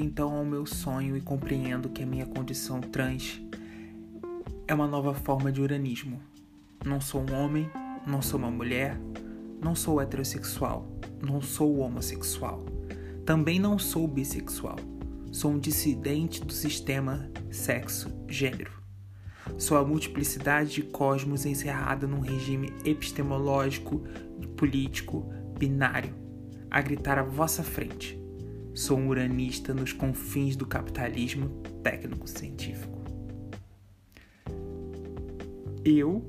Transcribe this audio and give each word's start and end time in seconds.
então 0.00 0.36
ao 0.36 0.44
meu 0.44 0.64
sonho 0.66 1.16
e 1.16 1.20
compreendo 1.20 1.88
que 1.88 2.02
a 2.02 2.06
minha 2.06 2.26
condição 2.26 2.80
trans 2.80 3.40
é 4.66 4.74
uma 4.74 4.86
nova 4.86 5.14
forma 5.14 5.50
de 5.50 5.60
uranismo. 5.60 6.20
Não 6.84 7.00
sou 7.00 7.22
um 7.22 7.34
homem, 7.34 7.70
não 8.06 8.22
sou 8.22 8.38
uma 8.38 8.50
mulher, 8.50 8.98
não 9.60 9.74
sou 9.74 10.00
heterossexual, 10.00 10.86
não 11.20 11.40
sou 11.40 11.78
homossexual. 11.78 12.64
Também 13.24 13.58
não 13.58 13.78
sou 13.78 14.06
bissexual. 14.06 14.76
Sou 15.30 15.52
um 15.52 15.58
dissidente 15.58 16.44
do 16.44 16.52
sistema 16.52 17.30
sexo-gênero. 17.50 18.72
Sou 19.56 19.76
a 19.76 19.84
multiplicidade 19.84 20.72
de 20.72 20.82
cosmos 20.82 21.44
encerrada 21.44 22.06
num 22.06 22.20
regime 22.20 22.72
epistemológico, 22.84 24.02
político, 24.56 25.30
binário, 25.58 26.14
a 26.70 26.80
gritar 26.80 27.18
à 27.18 27.22
vossa 27.22 27.62
frente. 27.62 28.17
Sou 28.78 28.96
um 28.96 29.08
uranista 29.08 29.74
nos 29.74 29.92
confins 29.92 30.54
do 30.54 30.64
capitalismo 30.64 31.48
técnico-científico. 31.82 32.96
Eu 35.84 36.22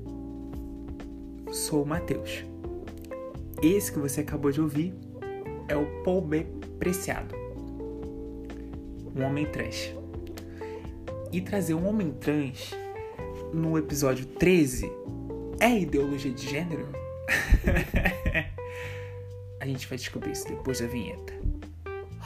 sou 1.52 1.84
o 1.84 1.86
Matheus. 1.86 2.44
Esse 3.62 3.92
que 3.92 4.00
você 4.00 4.22
acabou 4.22 4.50
de 4.50 4.60
ouvir 4.60 4.92
é 5.68 5.76
o 5.76 6.02
Paul 6.02 6.22
B. 6.22 6.44
Preciado, 6.76 7.36
um 9.14 9.22
homem 9.22 9.46
trans. 9.46 9.94
E 11.30 11.40
trazer 11.40 11.74
um 11.74 11.86
homem 11.86 12.10
trans 12.10 12.72
no 13.54 13.78
episódio 13.78 14.26
13 14.26 14.90
é 15.60 15.78
ideologia 15.78 16.32
de 16.32 16.48
gênero? 16.48 16.88
a 19.60 19.66
gente 19.66 19.86
vai 19.86 19.96
descobrir 19.96 20.32
isso 20.32 20.48
depois 20.48 20.80
da 20.80 20.88
vinheta. 20.88 21.59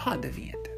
Roda 0.04 0.28
a 0.28 0.30
vinheta. 0.30 0.70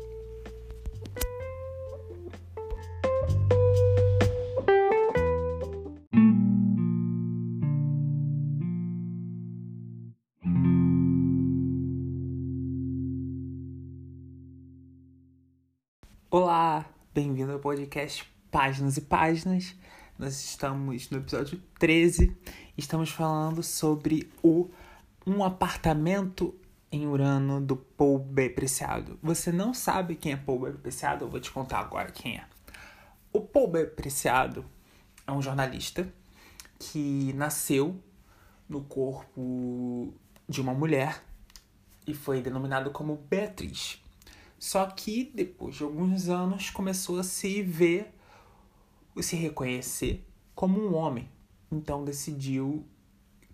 Olá, 16.30 16.88
bem-vindo 17.12 17.50
ao 17.50 17.58
podcast 17.58 18.24
Páginas 18.52 18.96
e 18.96 19.00
Páginas. 19.00 19.74
Nós 20.16 20.34
estamos 20.34 21.10
no 21.10 21.18
episódio 21.18 21.60
13. 21.80 22.32
Estamos 22.78 23.10
falando 23.10 23.60
sobre 23.64 24.30
o 24.40 24.70
Um 25.26 25.42
Apartamento 25.42 26.54
em 26.96 27.06
Urano 27.06 27.60
do 27.60 27.76
Paul 27.76 28.18
B. 28.18 28.48
Preciado. 28.50 29.18
Você 29.22 29.52
não 29.52 29.74
sabe 29.74 30.16
quem 30.16 30.32
é 30.32 30.36
Paul 30.36 30.60
B. 30.60 30.72
Preciado? 30.72 31.24
Eu 31.24 31.28
vou 31.28 31.38
te 31.38 31.50
contar 31.50 31.80
agora 31.80 32.10
quem 32.10 32.38
é. 32.38 32.44
O 33.32 33.40
Paul 33.40 33.68
B. 33.68 33.84
Preciado 33.84 34.64
é 35.26 35.32
um 35.32 35.42
jornalista 35.42 36.10
que 36.78 37.32
nasceu 37.34 38.00
no 38.68 38.82
corpo 38.82 40.14
de 40.48 40.60
uma 40.60 40.72
mulher 40.72 41.22
e 42.06 42.14
foi 42.14 42.40
denominado 42.40 42.90
como 42.90 43.16
Beatriz. 43.28 44.02
Só 44.58 44.86
que 44.86 45.30
depois 45.34 45.74
de 45.74 45.82
alguns 45.82 46.28
anos 46.28 46.70
começou 46.70 47.18
a 47.18 47.22
se 47.22 47.62
ver, 47.62 48.14
se 49.20 49.36
reconhecer 49.36 50.24
como 50.54 50.80
um 50.80 50.94
homem. 50.94 51.28
Então 51.70 52.04
decidiu 52.04 52.86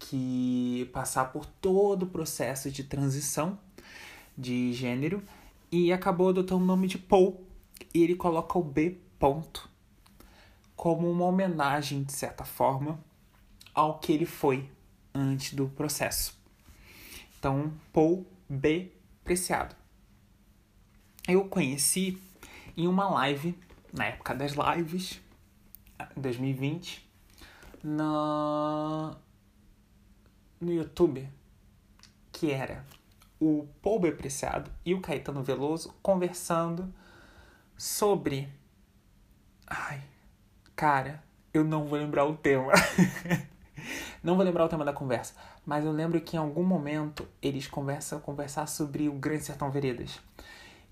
que 0.08 0.91
passar 0.92 1.27
por 1.27 1.47
todo 1.47 2.05
o 2.05 2.06
processo 2.06 2.70
de 2.70 2.83
transição 2.83 3.58
de 4.36 4.72
gênero 4.72 5.22
e 5.70 5.92
acabou 5.92 6.31
adotando 6.31 6.62
o 6.62 6.67
nome 6.67 6.89
de 6.89 6.98
Paul. 6.98 7.44
E 7.94 8.03
ele 8.03 8.14
coloca 8.14 8.59
o 8.59 8.62
B 8.62 8.99
ponto 9.19 9.69
como 10.75 11.09
uma 11.09 11.25
homenagem, 11.26 12.03
de 12.03 12.12
certa 12.12 12.44
forma, 12.44 12.99
ao 13.75 13.99
que 13.99 14.12
ele 14.12 14.26
foi 14.26 14.69
antes 15.15 15.54
do 15.54 15.69
processo. 15.69 16.37
Então, 17.38 17.72
Paul 17.93 18.26
B. 18.49 18.91
Preciado. 19.22 19.76
Eu 21.28 21.44
conheci 21.44 22.21
em 22.76 22.88
uma 22.88 23.09
live, 23.09 23.56
na 23.93 24.06
época 24.06 24.34
das 24.34 24.55
lives, 24.55 25.21
2020, 26.16 27.09
na, 27.84 29.16
no 30.65 30.73
YouTube, 30.73 31.28
que 32.31 32.50
era 32.50 32.84
o 33.41 33.67
Paul 33.83 33.99
B. 33.99 34.12
Preciado 34.12 34.71
e 34.84 34.95
o 34.95 35.00
Caetano 35.00 35.43
Veloso 35.43 35.95
conversando 36.00 36.93
sobre. 37.77 38.49
Ai, 39.67 40.00
cara, 40.77 41.23
eu 41.53 41.65
não 41.65 41.84
vou 41.84 41.99
lembrar 41.99 42.25
o 42.25 42.37
tema. 42.37 42.73
não 44.23 44.37
vou 44.37 44.45
lembrar 44.45 44.65
o 44.65 44.69
tema 44.69 44.84
da 44.84 44.93
conversa, 44.93 45.34
mas 45.67 45.84
eu 45.84 45.93
lembro 45.93 46.21
que 46.21 46.37
em 46.37 46.39
algum 46.39 46.62
momento 46.62 47.27
eles 47.43 47.67
conversam 47.67 48.21
conversar 48.21 48.67
sobre 48.67 49.09
o 49.09 49.15
Grande 49.15 49.44
Sertão 49.44 49.71
Veredas. 49.71 50.21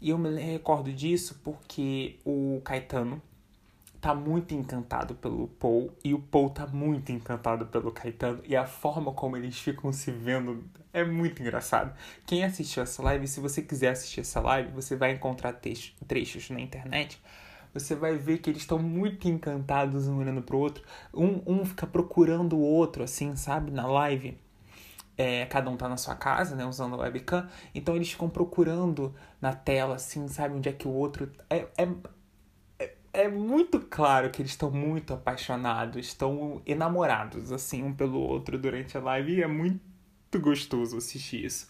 E 0.00 0.10
eu 0.10 0.18
me 0.18 0.34
recordo 0.40 0.92
disso 0.92 1.40
porque 1.44 2.18
o 2.24 2.60
Caetano 2.64 3.22
tá 4.00 4.14
muito 4.14 4.54
encantado 4.54 5.14
pelo 5.14 5.48
Paul 5.48 5.92
e 6.02 6.14
o 6.14 6.18
Paul 6.18 6.50
tá 6.50 6.66
muito 6.66 7.12
encantado 7.12 7.66
pelo 7.66 7.92
Caetano 7.92 8.40
e 8.44 8.56
a 8.56 8.64
forma 8.64 9.12
como 9.12 9.36
eles 9.36 9.58
ficam 9.58 9.92
se 9.92 10.10
vendo 10.10 10.64
é 10.92 11.04
muito 11.04 11.42
engraçado. 11.42 11.94
Quem 12.26 12.42
assistiu 12.42 12.82
essa 12.82 13.02
live, 13.02 13.28
se 13.28 13.40
você 13.40 13.62
quiser 13.62 13.90
assistir 13.90 14.20
essa 14.20 14.40
live, 14.40 14.72
você 14.72 14.96
vai 14.96 15.12
encontrar 15.12 15.60
trechos 16.06 16.50
na 16.50 16.60
internet. 16.60 17.20
Você 17.72 17.94
vai 17.94 18.16
ver 18.16 18.38
que 18.38 18.50
eles 18.50 18.62
estão 18.62 18.78
muito 18.78 19.28
encantados 19.28 20.08
um 20.08 20.18
olhando 20.18 20.42
pro 20.42 20.58
outro. 20.58 20.82
Um, 21.14 21.42
um 21.46 21.64
fica 21.64 21.86
procurando 21.86 22.56
o 22.56 22.60
outro, 22.60 23.04
assim, 23.04 23.36
sabe, 23.36 23.70
na 23.70 23.86
live. 23.86 24.36
É, 25.16 25.44
cada 25.46 25.70
um 25.70 25.76
tá 25.76 25.88
na 25.88 25.96
sua 25.96 26.16
casa, 26.16 26.56
né, 26.56 26.64
usando 26.64 26.94
a 26.94 26.98
webcam, 26.98 27.46
então 27.74 27.94
eles 27.94 28.10
ficam 28.10 28.26
procurando 28.26 29.14
na 29.38 29.52
tela, 29.52 29.96
assim, 29.96 30.26
sabe, 30.28 30.54
onde 30.54 30.68
é 30.68 30.72
que 30.72 30.88
o 30.88 30.90
outro. 30.90 31.30
É, 31.50 31.66
é, 31.76 31.86
é, 33.12 33.28
muito 33.28 33.80
claro 33.80 34.30
que 34.30 34.40
eles 34.40 34.52
estão 34.52 34.70
muito 34.70 35.12
apaixonados, 35.12 36.06
estão 36.06 36.62
enamorados, 36.64 37.50
assim, 37.52 37.82
um 37.82 37.92
pelo 37.92 38.18
outro 38.18 38.58
durante 38.58 38.96
a 38.96 39.00
live, 39.00 39.36
e 39.36 39.42
é 39.42 39.46
muito 39.46 39.80
gostoso 40.40 40.96
assistir 40.96 41.44
isso. 41.44 41.68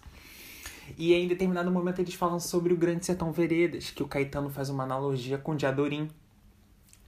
E 0.98 1.14
em 1.14 1.28
determinado 1.28 1.70
momento 1.70 2.00
eles 2.00 2.14
falam 2.14 2.40
sobre 2.40 2.72
o 2.72 2.76
Grande 2.76 3.06
Sertão 3.06 3.32
Veredas, 3.32 3.90
que 3.90 4.02
o 4.02 4.08
Caetano 4.08 4.50
faz 4.50 4.68
uma 4.68 4.84
analogia 4.84 5.38
com 5.38 5.52
o 5.52 5.56
Diadorim, 5.56 6.08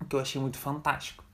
que 0.09 0.17
eu 0.17 0.21
achei 0.21 0.41
muito 0.41 0.59
fantástico. 0.59 1.25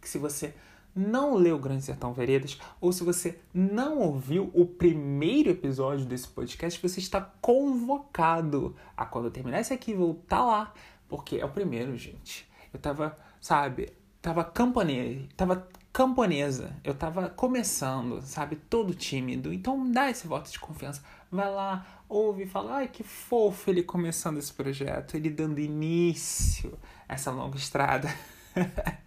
Que 0.00 0.08
se 0.08 0.18
você 0.18 0.54
não 0.94 1.34
leu 1.34 1.58
Grande 1.58 1.82
Sertão 1.82 2.12
Veredas, 2.12 2.58
ou 2.80 2.92
se 2.92 3.02
você 3.02 3.40
não 3.52 3.98
ouviu 3.98 4.50
o 4.54 4.64
primeiro 4.64 5.50
episódio 5.50 6.06
desse 6.06 6.28
podcast, 6.28 6.80
você 6.80 7.00
está 7.00 7.20
convocado 7.40 8.76
a 8.96 9.04
quando 9.04 9.30
terminar 9.30 9.60
esse 9.60 9.72
aqui 9.72 9.92
voltar 9.92 10.44
lá, 10.44 10.72
porque 11.14 11.36
é 11.36 11.44
o 11.44 11.48
primeiro, 11.48 11.96
gente. 11.96 12.44
Eu 12.72 12.80
tava, 12.80 13.16
sabe, 13.40 13.92
tava 14.20 14.42
camponesa, 14.42 15.28
tava 15.36 15.68
camponesa, 15.92 16.74
eu 16.82 16.92
tava 16.92 17.30
começando, 17.30 18.20
sabe, 18.20 18.56
todo 18.56 18.92
tímido. 18.92 19.52
Então 19.52 19.88
dá 19.92 20.10
esse 20.10 20.26
voto 20.26 20.50
de 20.50 20.58
confiança. 20.58 21.04
Vai 21.30 21.48
lá, 21.48 21.86
ouve 22.08 22.42
e 22.42 22.46
fala, 22.48 22.78
ai 22.78 22.88
que 22.88 23.04
fofo 23.04 23.70
ele 23.70 23.84
começando 23.84 24.38
esse 24.38 24.52
projeto, 24.52 25.16
ele 25.16 25.30
dando 25.30 25.60
início 25.60 26.76
a 27.08 27.14
essa 27.14 27.30
longa 27.30 27.56
estrada. 27.56 28.08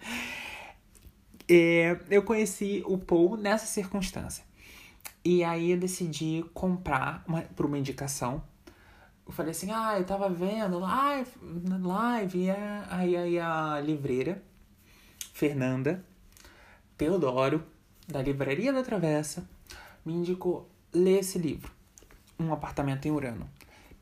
É, 1.50 1.97
eu 2.09 2.24
conheci 2.24 2.84
o 2.85 2.97
Paul 2.97 3.38
nessa 3.38 3.66
circunstância. 3.66 4.44
E 5.24 5.45
aí 5.45 5.72
eu 5.72 5.77
decidi 5.77 6.44
comprar 6.53 7.24
uma, 7.25 7.42
por 7.42 7.65
uma 7.65 7.77
indicação. 7.77 8.44
Eu 9.27 9.33
falei 9.33 9.51
assim, 9.51 9.69
ah, 9.71 10.00
eu 10.00 10.06
tava 10.06 10.29
vendo 10.29 10.79
live, 10.79 11.29
live, 11.81 12.39
e 12.39 12.50
a, 12.50 12.88
aí, 12.89 13.18
aí 13.18 13.39
a 13.39 13.79
livreira, 13.81 14.41
Fernanda 15.33 16.01
Teodoro, 16.97 17.63
da 18.07 18.21
Livraria 18.21 18.71
da 18.71 18.81
Travessa, 18.81 19.47
me 20.06 20.13
indicou 20.13 20.68
ler 20.94 21.19
esse 21.19 21.38
livro, 21.38 21.71
Um 22.39 22.53
Apartamento 22.53 23.06
em 23.06 23.12
Urano. 23.12 23.50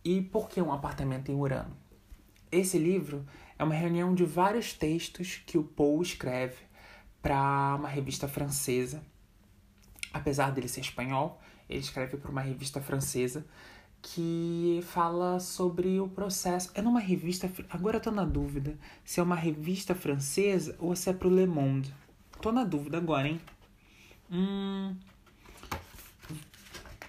E 0.04 0.22
por 0.22 0.48
que 0.48 0.62
Um 0.62 0.72
Apartamento 0.72 1.32
em 1.32 1.36
Urano? 1.36 1.76
Esse 2.52 2.78
livro 2.78 3.26
é 3.58 3.64
uma 3.64 3.74
reunião 3.74 4.14
de 4.14 4.24
vários 4.24 4.74
textos 4.74 5.42
que 5.46 5.58
o 5.58 5.64
Paul 5.64 6.04
escreve 6.04 6.58
para 7.22 7.76
uma 7.76 7.90
revista 7.90 8.28
francesa. 8.28 9.02
Apesar 10.14 10.52
dele 10.52 10.68
ser 10.68 10.82
espanhol, 10.82 11.42
ele 11.68 11.80
escreve 11.80 12.16
para 12.16 12.32
uma 12.32 12.42
revista 12.42 12.80
francesa 12.80 13.44
que 14.08 14.82
fala 14.84 15.40
sobre 15.40 16.00
o 16.00 16.08
processo. 16.08 16.70
É 16.76 16.82
numa 16.82 17.00
revista. 17.00 17.52
Agora 17.70 17.98
eu 17.98 18.02
tô 18.02 18.12
na 18.12 18.24
dúvida 18.24 18.78
se 19.04 19.20
é 19.20 19.24
uma 19.24 19.36
revista 19.36 19.96
francesa 19.96 20.76
ou 20.80 20.96
se 20.96 21.10
é 21.10 21.14
pro 21.14 21.28
Le 21.28 21.48
Monde. 21.48 21.92
Tô 22.40 22.52
na 22.52 22.64
dúvida 22.64 22.98
agora, 22.98 23.28
hein? 23.28 23.42
Hum. 24.32 24.96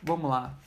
Vamos 0.02 0.30
lá. 0.30 0.58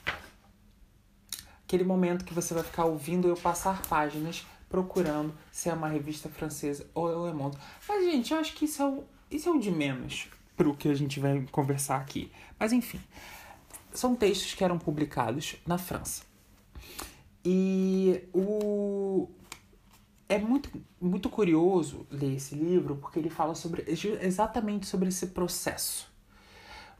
Aquele 1.63 1.83
momento 1.83 2.23
que 2.23 2.33
você 2.33 2.53
vai 2.53 2.63
ficar 2.63 2.85
ouvindo 2.85 3.27
eu 3.27 3.35
passar 3.35 3.81
páginas 3.87 4.45
procurando 4.69 5.33
se 5.51 5.67
é 5.67 5.73
uma 5.73 5.87
revista 5.87 6.29
francesa 6.29 6.87
ou 6.93 7.09
é 7.09 7.31
Le 7.31 7.35
Monde. 7.35 7.57
Mas, 7.87 8.05
gente, 8.05 8.33
eu 8.33 8.39
acho 8.39 8.53
que 8.53 8.65
isso 8.65 8.83
é 8.83 8.85
o, 8.85 9.03
isso 9.31 9.49
é 9.49 9.51
o 9.51 9.59
de 9.59 9.71
menos 9.71 10.27
pro 10.55 10.75
que 10.75 10.89
a 10.89 10.93
gente 10.93 11.19
vai 11.19 11.43
conversar 11.51 11.97
aqui. 11.97 12.31
Mas, 12.59 12.71
enfim, 12.71 12.99
são 13.91 14.15
textos 14.15 14.53
que 14.53 14.63
eram 14.63 14.77
publicados 14.77 15.55
na 15.65 15.77
França. 15.77 16.23
E 17.43 18.23
o... 18.33 19.29
é 20.27 20.37
muito, 20.37 20.69
muito 20.99 21.29
curioso 21.29 22.05
ler 22.11 22.35
esse 22.35 22.55
livro 22.55 22.95
porque 22.97 23.19
ele 23.19 23.29
fala 23.29 23.55
sobre 23.55 23.85
exatamente 24.21 24.85
sobre 24.87 25.09
esse 25.09 25.27
processo. 25.27 26.11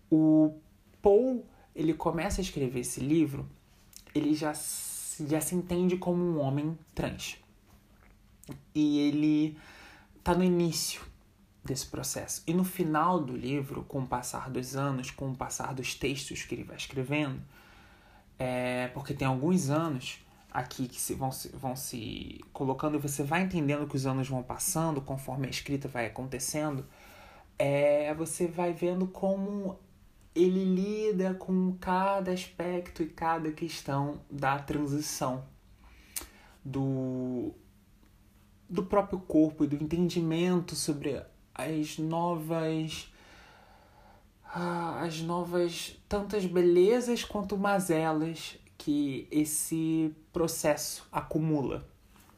O 0.09 0.55
Paul, 1.01 1.45
ele 1.75 1.93
começa 1.93 2.41
a 2.41 2.43
escrever 2.43 2.79
esse 2.79 2.99
livro, 2.99 3.47
ele 4.15 4.33
já, 4.33 4.53
já 4.53 5.41
se 5.41 5.55
entende 5.55 5.97
como 5.97 6.23
um 6.23 6.39
homem 6.39 6.77
trans. 6.95 7.37
E 8.73 8.99
ele 8.99 9.57
tá 10.23 10.33
no 10.33 10.43
início 10.43 11.08
desse 11.63 11.85
processo. 11.87 12.43
E 12.47 12.53
no 12.53 12.63
final 12.63 13.19
do 13.19 13.35
livro, 13.35 13.83
com 13.83 13.99
o 13.99 14.07
passar 14.07 14.49
dos 14.49 14.75
anos, 14.75 15.11
com 15.11 15.31
o 15.31 15.35
passar 15.35 15.73
dos 15.73 15.93
textos 15.93 16.43
que 16.43 16.55
ele 16.55 16.63
vai 16.63 16.77
escrevendo, 16.77 17.41
é, 18.37 18.87
porque 18.89 19.13
tem 19.13 19.27
alguns 19.27 19.69
anos 19.69 20.19
aqui 20.51 20.87
que 20.87 20.99
se, 20.99 21.13
vão, 21.13 21.31
se, 21.31 21.49
vão 21.49 21.75
se 21.75 22.43
colocando 22.51 22.95
e 22.95 22.99
você 22.99 23.23
vai 23.23 23.43
entendendo 23.43 23.87
que 23.87 23.95
os 23.95 24.05
anos 24.05 24.27
vão 24.27 24.41
passando 24.41 25.01
conforme 25.01 25.47
a 25.47 25.49
escrita 25.49 25.87
vai 25.87 26.05
acontecendo, 26.07 26.85
é, 27.57 28.13
você 28.15 28.47
vai 28.47 28.73
vendo 28.73 29.05
como 29.07 29.77
ele 30.33 30.63
lida 30.63 31.33
com 31.33 31.75
cada 31.79 32.31
aspecto 32.31 33.03
e 33.03 33.07
cada 33.07 33.51
questão 33.51 34.21
da 34.31 34.57
transição 34.57 35.43
do, 36.63 37.53
do 38.69 38.83
próprio 38.83 39.19
corpo 39.19 39.65
e 39.65 39.67
do 39.67 39.75
entendimento 39.75 40.75
sobre 40.75 41.21
as 41.63 41.97
novas 41.97 43.11
ah, 44.53 45.01
as 45.03 45.21
novas 45.21 45.95
tantas 46.07 46.45
belezas 46.45 47.23
quanto 47.23 47.57
mazelas 47.57 48.57
que 48.77 49.27
esse 49.29 50.15
processo 50.33 51.07
acumula, 51.11 51.87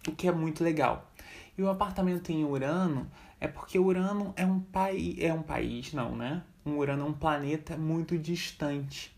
o 0.07 0.11
que 0.11 0.27
é 0.27 0.31
muito 0.31 0.63
legal. 0.63 1.09
E 1.57 1.61
o 1.61 1.69
apartamento 1.69 2.31
em 2.31 2.43
Urano 2.43 3.09
é 3.39 3.47
porque 3.47 3.79
Urano 3.79 4.33
é 4.35 4.45
um 4.45 4.59
país, 4.59 5.17
é 5.19 5.33
um 5.33 5.43
país, 5.43 5.93
não, 5.93 6.15
né? 6.15 6.43
Um 6.65 6.77
Urano 6.77 7.05
é 7.05 7.09
um 7.09 7.13
planeta 7.13 7.77
muito 7.77 8.17
distante. 8.17 9.15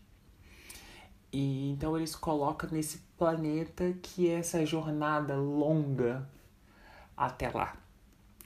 E 1.32 1.70
então 1.70 1.96
eles 1.96 2.14
colocam 2.14 2.70
nesse 2.70 2.98
planeta 3.18 3.92
que 4.02 4.28
é 4.28 4.34
essa 4.34 4.64
jornada 4.64 5.34
longa 5.34 6.28
até 7.16 7.50
lá. 7.50 7.76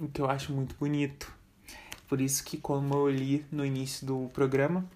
O 0.01 0.09
que 0.09 0.21
eu 0.21 0.31
acho 0.31 0.53
muito 0.53 0.75
bonito. 0.77 1.38
Por 2.09 2.23
isso 2.23 2.43
que 2.43 2.57
como 2.57 2.95
eu 2.95 3.11
li 3.11 3.45
no 3.53 3.65
início 3.65 4.07
do 4.07 4.31
programa, 4.33 4.89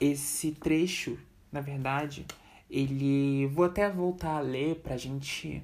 esse 0.00 0.52
trecho, 0.52 1.18
na 1.52 1.60
verdade, 1.60 2.26
ele 2.70 3.46
vou 3.48 3.66
até 3.66 3.90
voltar 3.90 4.38
a 4.38 4.40
ler 4.40 4.76
pra 4.76 4.96
gente 4.96 5.62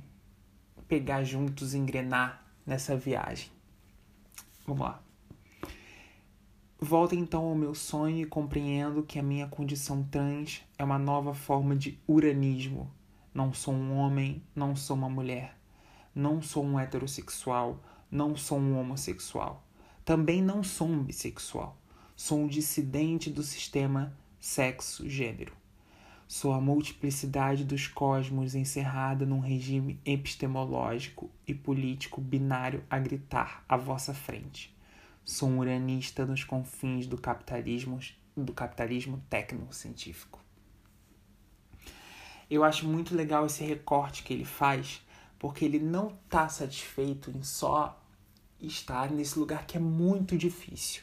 pegar 0.86 1.24
juntos, 1.24 1.72
engrenar 1.72 2.44
nessa 2.66 2.94
viagem. 2.96 3.48
Vamos 4.66 4.82
lá. 4.82 5.02
Volto 6.78 7.14
então 7.14 7.44
ao 7.46 7.54
meu 7.54 7.74
sonho 7.74 8.18
e 8.18 8.26
compreendo 8.26 9.02
que 9.02 9.18
a 9.18 9.22
minha 9.22 9.48
condição 9.48 10.02
trans 10.04 10.60
é 10.76 10.84
uma 10.84 10.98
nova 10.98 11.32
forma 11.32 11.74
de 11.74 11.98
uranismo. 12.06 12.90
Não 13.32 13.54
sou 13.54 13.72
um 13.72 13.96
homem, 13.96 14.42
não 14.54 14.76
sou 14.76 14.94
uma 14.94 15.08
mulher. 15.08 15.56
Não 16.14 16.42
sou 16.42 16.62
um 16.62 16.78
heterossexual, 16.78 17.82
não 18.10 18.36
sou 18.36 18.58
um 18.58 18.78
homossexual. 18.78 19.63
Também 20.04 20.42
não 20.42 20.62
sou 20.62 20.86
um 20.86 21.02
bissexual. 21.02 21.78
Sou 22.14 22.38
um 22.38 22.46
dissidente 22.46 23.30
do 23.30 23.42
sistema 23.42 24.14
sexo-gênero. 24.38 25.54
Sou 26.28 26.52
a 26.52 26.60
multiplicidade 26.60 27.64
dos 27.64 27.86
cosmos 27.86 28.54
encerrada 28.54 29.24
num 29.24 29.40
regime 29.40 29.98
epistemológico 30.04 31.30
e 31.46 31.54
político 31.54 32.20
binário 32.20 32.84
a 32.90 32.98
gritar 32.98 33.64
à 33.66 33.78
vossa 33.78 34.12
frente. 34.12 34.76
Sou 35.24 35.48
um 35.48 35.60
uranista 35.60 36.26
nos 36.26 36.44
confins 36.44 37.06
do 37.06 37.16
capitalismo, 37.16 37.98
do 38.36 38.52
capitalismo 38.52 39.22
tecnocientífico. 39.30 40.38
Eu 42.50 42.62
acho 42.62 42.86
muito 42.86 43.14
legal 43.14 43.46
esse 43.46 43.64
recorte 43.64 44.22
que 44.22 44.34
ele 44.34 44.44
faz, 44.44 45.00
porque 45.38 45.64
ele 45.64 45.78
não 45.78 46.08
está 46.26 46.46
satisfeito 46.46 47.30
em 47.30 47.42
só 47.42 48.03
estar 48.66 49.10
nesse 49.10 49.38
lugar 49.38 49.66
que 49.66 49.76
é 49.76 49.80
muito 49.80 50.36
difícil, 50.36 51.02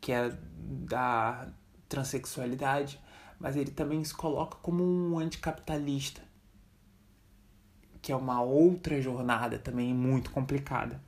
que 0.00 0.12
é 0.12 0.36
da 0.58 1.48
transexualidade, 1.88 3.00
mas 3.38 3.56
ele 3.56 3.70
também 3.70 4.02
se 4.04 4.14
coloca 4.14 4.56
como 4.62 4.82
um 4.82 5.18
anticapitalista, 5.18 6.22
que 8.02 8.12
é 8.12 8.16
uma 8.16 8.42
outra 8.42 9.00
jornada 9.00 9.58
também 9.58 9.94
muito 9.94 10.30
complicada. 10.30 11.00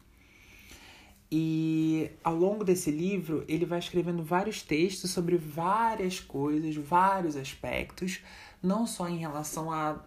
E 1.33 2.11
ao 2.25 2.35
longo 2.35 2.65
desse 2.65 2.91
livro, 2.91 3.45
ele 3.47 3.65
vai 3.65 3.79
escrevendo 3.79 4.25
vários 4.25 4.63
textos 4.63 5.11
sobre 5.13 5.37
várias 5.37 6.19
coisas, 6.19 6.75
vários 6.75 7.37
aspectos, 7.37 8.21
não 8.61 8.85
só 8.85 9.09
em 9.09 9.19
relação 9.19 9.71
à 9.71 10.05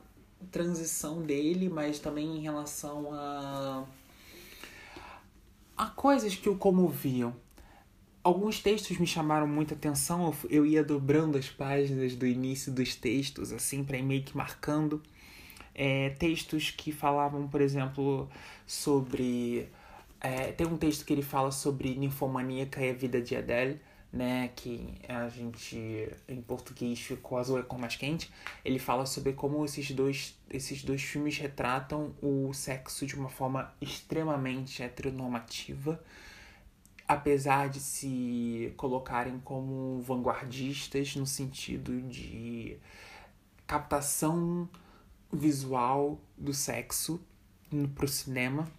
transição 0.51 1.21
dele, 1.21 1.69
mas 1.69 1.99
também 1.99 2.37
em 2.37 2.41
relação 2.41 3.13
a 3.13 3.85
há 5.77 5.87
coisas 5.87 6.35
que 6.35 6.49
o 6.49 6.55
comoviam. 6.55 7.35
Alguns 8.23 8.59
textos 8.61 8.97
me 8.97 9.05
chamaram 9.05 9.47
muita 9.47 9.73
atenção, 9.73 10.33
eu 10.49 10.65
ia 10.65 10.83
dobrando 10.83 11.37
as 11.37 11.49
páginas 11.49 12.15
do 12.15 12.25
início 12.25 12.71
dos 12.71 12.95
textos, 12.95 13.51
assim, 13.51 13.83
para 13.83 13.97
ir 13.97 14.03
meio 14.03 14.23
que 14.23 14.35
marcando. 14.37 15.01
É, 15.75 16.11
textos 16.11 16.71
que 16.71 16.91
falavam, 16.91 17.47
por 17.47 17.59
exemplo, 17.59 18.29
sobre. 18.65 19.67
É, 20.21 20.53
tem 20.53 20.65
um 20.65 20.77
texto 20.77 21.03
que 21.03 21.11
ele 21.11 21.21
fala 21.21 21.51
sobre 21.51 21.95
ninfomaníaca 21.95 22.79
e 22.79 22.89
a 22.89 22.93
vida 22.93 23.21
de 23.21 23.35
Adele 23.35 23.81
né, 24.13 24.51
que 24.55 24.95
a 25.09 25.27
gente 25.27 26.07
em 26.27 26.39
português 26.39 26.99
ficou 26.99 27.39
azul 27.39 27.57
é 27.57 27.63
cor 27.63 27.79
mais 27.79 27.95
quente, 27.95 28.31
ele 28.63 28.77
fala 28.77 29.07
sobre 29.07 29.33
como 29.33 29.65
esses 29.65 29.89
dois, 29.89 30.37
esses 30.51 30.83
dois 30.83 31.01
filmes 31.01 31.39
retratam 31.39 32.13
o 32.21 32.53
sexo 32.53 33.07
de 33.07 33.15
uma 33.15 33.27
forma 33.27 33.73
extremamente 33.81 34.83
heteronormativa, 34.83 35.99
apesar 37.07 37.69
de 37.69 37.79
se 37.79 38.71
colocarem 38.77 39.39
como 39.39 39.99
vanguardistas 40.01 41.15
no 41.15 41.25
sentido 41.25 41.99
de 42.03 42.77
captação 43.65 44.69
visual 45.31 46.21
do 46.37 46.53
sexo 46.53 47.19
pro 47.95 48.07
cinema 48.07 48.71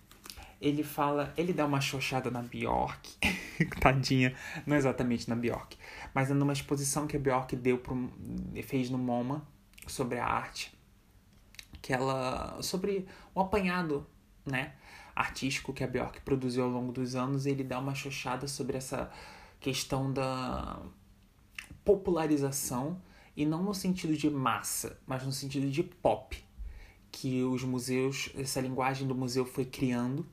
ele 0.65 0.83
fala, 0.83 1.35
ele 1.37 1.53
dá 1.53 1.67
uma 1.67 1.79
xoxada 1.79 2.31
na 2.31 2.41
Bjork, 2.41 3.19
tadinha, 3.81 4.35
não 4.67 4.75
exatamente 4.75 5.29
na 5.29 5.37
Bjork, 5.37 5.77
mas 6.15 6.31
é 6.31 6.35
numa 6.35 6.55
exposição 6.55 7.07
que 7.07 7.19
a 7.19 7.21
Bjork 7.21 7.55
deu 7.55 7.77
pro, 7.77 8.11
fez 8.63 8.89
no 8.89 8.97
MoMA 8.97 9.47
sobre 9.87 10.19
a 10.19 10.27
arte, 10.27 10.73
que 11.83 11.93
ela 11.93 12.57
sobre 12.63 13.07
o 13.35 13.41
apanhado, 13.43 14.07
né, 14.47 14.73
artístico 15.15 15.75
que 15.75 15.85
a 15.85 15.87
Bjork 15.87 16.23
produziu 16.23 16.65
ao 16.65 16.71
longo 16.71 16.93
dos 16.93 17.15
anos, 17.15 17.45
ele 17.45 17.63
dá 17.63 17.79
uma 17.79 17.95
xoxada 17.95 18.49
sobre 18.49 18.79
essa 18.79 19.11
questão 19.61 20.11
da 20.11 20.81
popularização 21.85 23.03
e 23.37 23.45
não 23.45 23.63
no 23.63 23.75
sentido 23.75 24.17
de 24.17 24.31
massa, 24.31 24.99
mas 25.07 25.23
no 25.25 25.33
sentido 25.33 25.71
de 25.71 25.83
pop, 25.83 26.43
que 27.13 27.43
os 27.43 27.63
museus, 27.65 28.31
essa 28.35 28.63
linguagem 28.63 29.07
do 29.07 29.15
museu 29.15 29.45
foi 29.45 29.67
criando 29.67 30.27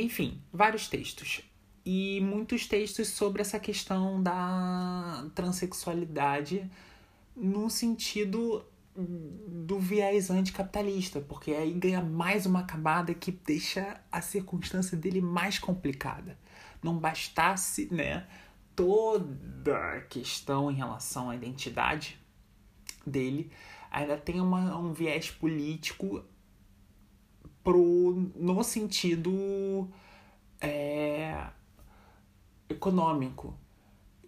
enfim, 0.00 0.40
vários 0.52 0.88
textos. 0.88 1.42
E 1.84 2.20
muitos 2.20 2.66
textos 2.66 3.08
sobre 3.08 3.42
essa 3.42 3.58
questão 3.58 4.22
da 4.22 5.26
transexualidade 5.34 6.70
no 7.36 7.68
sentido 7.68 8.64
do 8.94 9.78
viés 9.78 10.30
anticapitalista, 10.30 11.20
porque 11.20 11.52
aí 11.52 11.72
ganha 11.72 12.02
mais 12.02 12.44
uma 12.44 12.62
camada 12.64 13.14
que 13.14 13.32
deixa 13.32 14.00
a 14.12 14.20
circunstância 14.20 14.96
dele 14.96 15.20
mais 15.20 15.58
complicada. 15.58 16.38
Não 16.82 16.98
bastasse, 16.98 17.88
né, 17.92 18.26
toda 18.76 19.76
a 19.76 20.00
questão 20.02 20.70
em 20.70 20.74
relação 20.74 21.30
à 21.30 21.36
identidade 21.36 22.20
dele, 23.06 23.50
ainda 23.90 24.16
tem 24.16 24.40
uma, 24.40 24.76
um 24.76 24.92
viés 24.92 25.30
político 25.30 26.24
pro, 27.62 28.30
no 28.34 28.62
sentido 28.62 29.88
é, 30.60 31.46
econômico. 32.68 33.54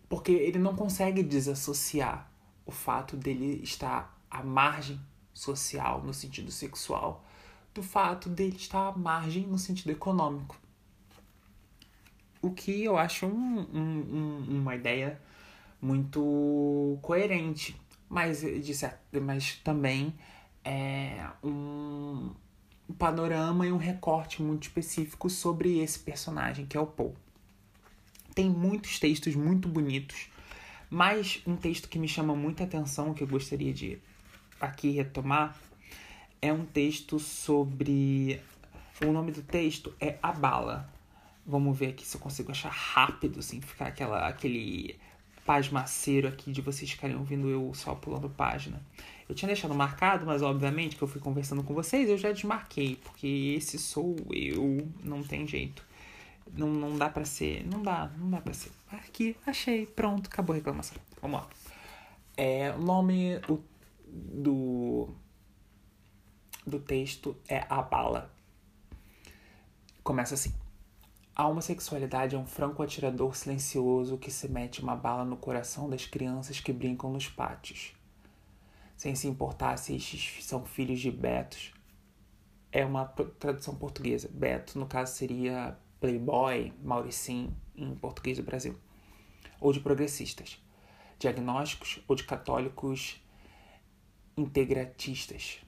Porque 0.09 0.33
ele 0.33 0.59
não 0.59 0.77
consegue 0.77 1.23
desassociar 1.23 2.31
o 2.65 2.71
fato 2.71 3.17
dele 3.17 3.61
estar 3.63 4.17
à 4.31 4.43
margem 4.43 5.01
social, 5.33 6.03
no 6.03 6.15
sentido 6.15 6.51
sexual, 6.51 7.25
do 7.75 7.83
fato 7.83 8.29
dele 8.29 8.57
estar 8.57 8.89
à 8.89 8.93
margem 8.93 9.47
no 9.47 9.59
sentido 9.59 9.91
econômico. 9.91 10.57
O 12.41 12.51
que 12.51 12.85
eu 12.85 12.97
acho 12.97 13.27
um, 13.27 13.61
um, 13.73 13.79
um, 13.81 14.61
uma 14.61 14.77
ideia 14.77 15.21
muito 15.81 16.99
coerente, 17.03 17.81
mas, 18.09 18.41
de 18.41 18.75
certo, 18.75 19.21
mas 19.21 19.57
também 19.57 20.15
é 20.63 21.27
um 21.43 22.31
panorama 22.93 23.67
e 23.67 23.73
um 23.73 23.79
recorte 23.79 24.43
muito 24.43 24.65
específico 24.65 25.31
sobre 25.31 25.79
esse 25.79 25.99
personagem 25.99 26.67
que 26.67 26.77
é 26.77 26.81
o 26.81 26.87
Paul. 26.87 27.15
Tem 28.35 28.51
muitos 28.51 28.99
textos 28.99 29.35
muito 29.35 29.69
bonitos, 29.69 30.29
mas 30.91 31.41
um 31.47 31.57
texto 31.57 31.89
que 31.89 31.99
me 31.99 32.09
chama 32.09 32.35
muita 32.35 32.65
atenção, 32.65 33.15
que 33.15 33.23
eu 33.23 33.29
gostaria 33.29 33.73
de 33.73 33.99
aqui 34.61 34.91
retomar, 34.91 35.57
é 36.43 36.53
um 36.53 36.65
texto 36.65 37.19
sobre. 37.19 38.41
O 39.05 39.13
nome 39.13 39.33
do 39.33 39.43
texto 39.43 39.93
é 40.01 40.19
A 40.23 40.33
Bala. 40.33 40.89
Vamos 41.47 41.77
ver 41.77 41.89
aqui 41.89 42.07
se 42.07 42.17
eu 42.17 42.21
consigo 42.21 42.51
achar 42.51 42.71
rápido, 42.71 43.43
sem 43.43 43.61
ficar 43.61 43.87
aquela, 43.87 44.29
aquele 44.29 44.99
pasmaceiro 45.45 46.29
aqui 46.29 46.53
de 46.53 46.61
vocês 46.61 46.91
ficarem 46.91 47.17
ouvindo 47.17 47.49
eu 47.49 47.73
só 47.75 47.95
pulando 47.95 48.29
página. 48.31 48.81
Eu 49.29 49.35
tinha 49.35 49.47
deixado 49.47 49.75
marcado, 49.75 50.27
mas 50.27 50.43
obviamente 50.43 50.97
que 50.97 51.03
eu 51.03 51.09
fui 51.09 51.21
conversando 51.21 51.63
com 51.63 51.73
vocês, 51.73 52.09
eu 52.09 52.19
já 52.19 52.31
desmarquei, 52.31 52.97
porque 52.97 53.55
esse 53.57 53.79
sou 53.79 54.17
eu, 54.31 54.87
não 55.03 55.23
tem 55.23 55.47
jeito. 55.47 55.85
Não, 56.53 56.69
não 56.69 56.97
dá 56.97 57.09
pra 57.09 57.25
ser, 57.25 57.67
não 57.67 57.83
dá, 57.83 58.11
não 58.19 58.31
dá 58.31 58.41
pra 58.41 58.53
ser. 58.53 58.71
Aqui, 58.93 59.35
achei, 59.47 59.87
pronto, 59.87 60.29
acabou 60.29 60.53
a 60.53 60.57
reclamação. 60.57 60.97
Vamos 61.23 61.41
lá. 61.41 61.49
É, 62.37 62.73
o 62.73 62.79
nome 62.79 63.41
do, 64.07 65.09
do 66.67 66.79
texto 66.79 67.35
é 67.49 67.65
A 67.69 67.81
Bala. 67.81 68.31
Começa 70.03 70.35
assim. 70.35 70.53
A 71.35 71.49
homossexualidade 71.49 72.37
é 72.37 72.39
um 72.39 72.47
franco 72.47 72.83
atirador 72.83 73.35
silencioso 73.35 74.19
que 74.19 74.31
se 74.31 74.49
mete 74.49 74.83
uma 74.83 74.95
bala 74.95 75.25
no 75.25 75.37
coração 75.37 75.89
das 75.89 76.07
crianças 76.07 76.61
que 76.61 76.73
brincam 76.73 77.11
nos 77.11 77.27
pátios. 77.27 77.94
Sem 78.97 79.15
se 79.15 79.27
importar 79.27 79.77
se 79.77 79.95
estes 79.97 80.45
são 80.45 80.65
filhos 80.65 81.01
de 81.01 81.11
Betos. 81.11 81.73
É 82.71 82.85
uma 82.85 83.05
tradução 83.07 83.75
portuguesa. 83.75 84.29
Beto, 84.33 84.79
no 84.79 84.87
caso, 84.87 85.15
seria 85.15 85.79
playboy, 86.01 86.73
Mauricim, 86.83 87.55
em 87.75 87.95
português 87.95 88.37
do 88.37 88.43
Brasil. 88.43 88.79
Ou 89.61 89.73
de 89.73 89.81
progressistas. 89.81 90.63
Diagnósticos 91.19 92.03
ou 92.09 92.17
de 92.17 92.25
católicos 92.25 93.23
integratistas. 94.37 95.61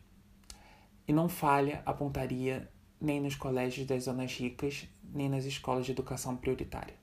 E 1.06 1.12
não 1.12 1.28
falha 1.28 1.82
a 1.86 1.92
pontaria 1.92 2.68
nem 3.00 3.20
nos 3.20 3.36
colégios 3.36 3.86
das 3.86 4.04
zonas 4.04 4.32
ricas, 4.32 4.88
nem 5.02 5.28
nas 5.28 5.44
escolas 5.44 5.86
de 5.86 5.92
educação 5.92 6.36
prioritária. 6.36 6.94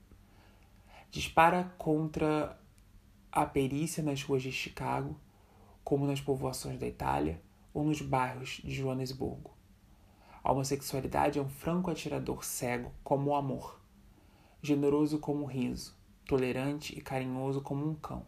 Dispara 1.10 1.72
contra 1.78 2.60
a 3.30 3.46
perícia 3.46 4.02
nas 4.02 4.22
ruas 4.22 4.42
de 4.42 4.52
Chicago, 4.52 5.18
como 5.84 6.06
nas 6.06 6.20
povoações 6.20 6.78
da 6.78 6.86
Itália 6.86 7.40
ou 7.72 7.84
nos 7.84 8.00
bairros 8.00 8.60
de 8.64 8.74
Joanesburgo. 8.74 9.52
A 10.42 10.52
homossexualidade 10.52 11.38
é 11.38 11.42
um 11.42 11.48
franco 11.48 11.90
atirador 11.90 12.44
cego 12.44 12.92
como 13.02 13.30
o 13.30 13.34
amor, 13.34 13.80
generoso 14.62 15.18
como 15.18 15.44
o 15.44 15.46
riso, 15.46 15.96
tolerante 16.26 16.98
e 16.98 17.02
carinhoso 17.02 17.60
como 17.60 17.86
um 17.86 17.94
cão. 17.94 18.24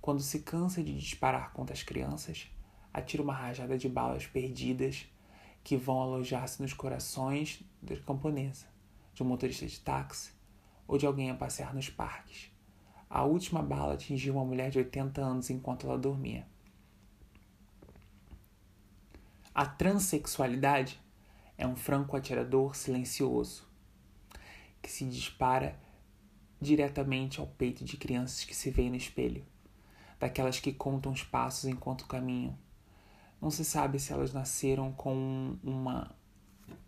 Quando 0.00 0.20
se 0.20 0.40
cansa 0.40 0.82
de 0.82 0.98
disparar 0.98 1.52
contra 1.52 1.74
as 1.74 1.82
crianças, 1.82 2.50
atira 2.92 3.22
uma 3.22 3.34
rajada 3.34 3.78
de 3.78 3.88
balas 3.88 4.26
perdidas 4.26 5.06
que 5.62 5.76
vão 5.76 6.02
alojar-se 6.02 6.60
nos 6.60 6.72
corações 6.72 7.62
da 7.80 7.96
camponesa, 7.96 8.66
de 9.14 9.22
um 9.22 9.26
motorista 9.26 9.66
de 9.66 9.80
táxi 9.80 10.32
ou 10.88 10.98
de 10.98 11.06
alguém 11.06 11.30
a 11.30 11.34
passear 11.34 11.72
nos 11.74 11.88
parques. 11.88 12.50
A 13.14 13.24
última 13.24 13.62
bala 13.62 13.92
atingiu 13.92 14.32
uma 14.32 14.44
mulher 14.46 14.70
de 14.70 14.78
80 14.78 15.20
anos 15.20 15.50
enquanto 15.50 15.86
ela 15.86 15.98
dormia. 15.98 16.46
A 19.54 19.66
transexualidade 19.66 20.98
é 21.58 21.66
um 21.66 21.76
franco 21.76 22.16
atirador 22.16 22.74
silencioso 22.74 23.68
que 24.80 24.90
se 24.90 25.04
dispara 25.04 25.78
diretamente 26.58 27.38
ao 27.38 27.46
peito 27.46 27.84
de 27.84 27.98
crianças 27.98 28.46
que 28.46 28.54
se 28.54 28.70
veem 28.70 28.88
no 28.88 28.96
espelho, 28.96 29.44
daquelas 30.18 30.58
que 30.58 30.72
contam 30.72 31.12
os 31.12 31.22
passos 31.22 31.66
enquanto 31.66 32.06
caminham, 32.06 32.56
não 33.42 33.50
se 33.50 33.62
sabe 33.62 34.00
se 34.00 34.10
elas 34.10 34.32
nasceram 34.32 34.90
com 34.90 35.58
uma 35.62 36.16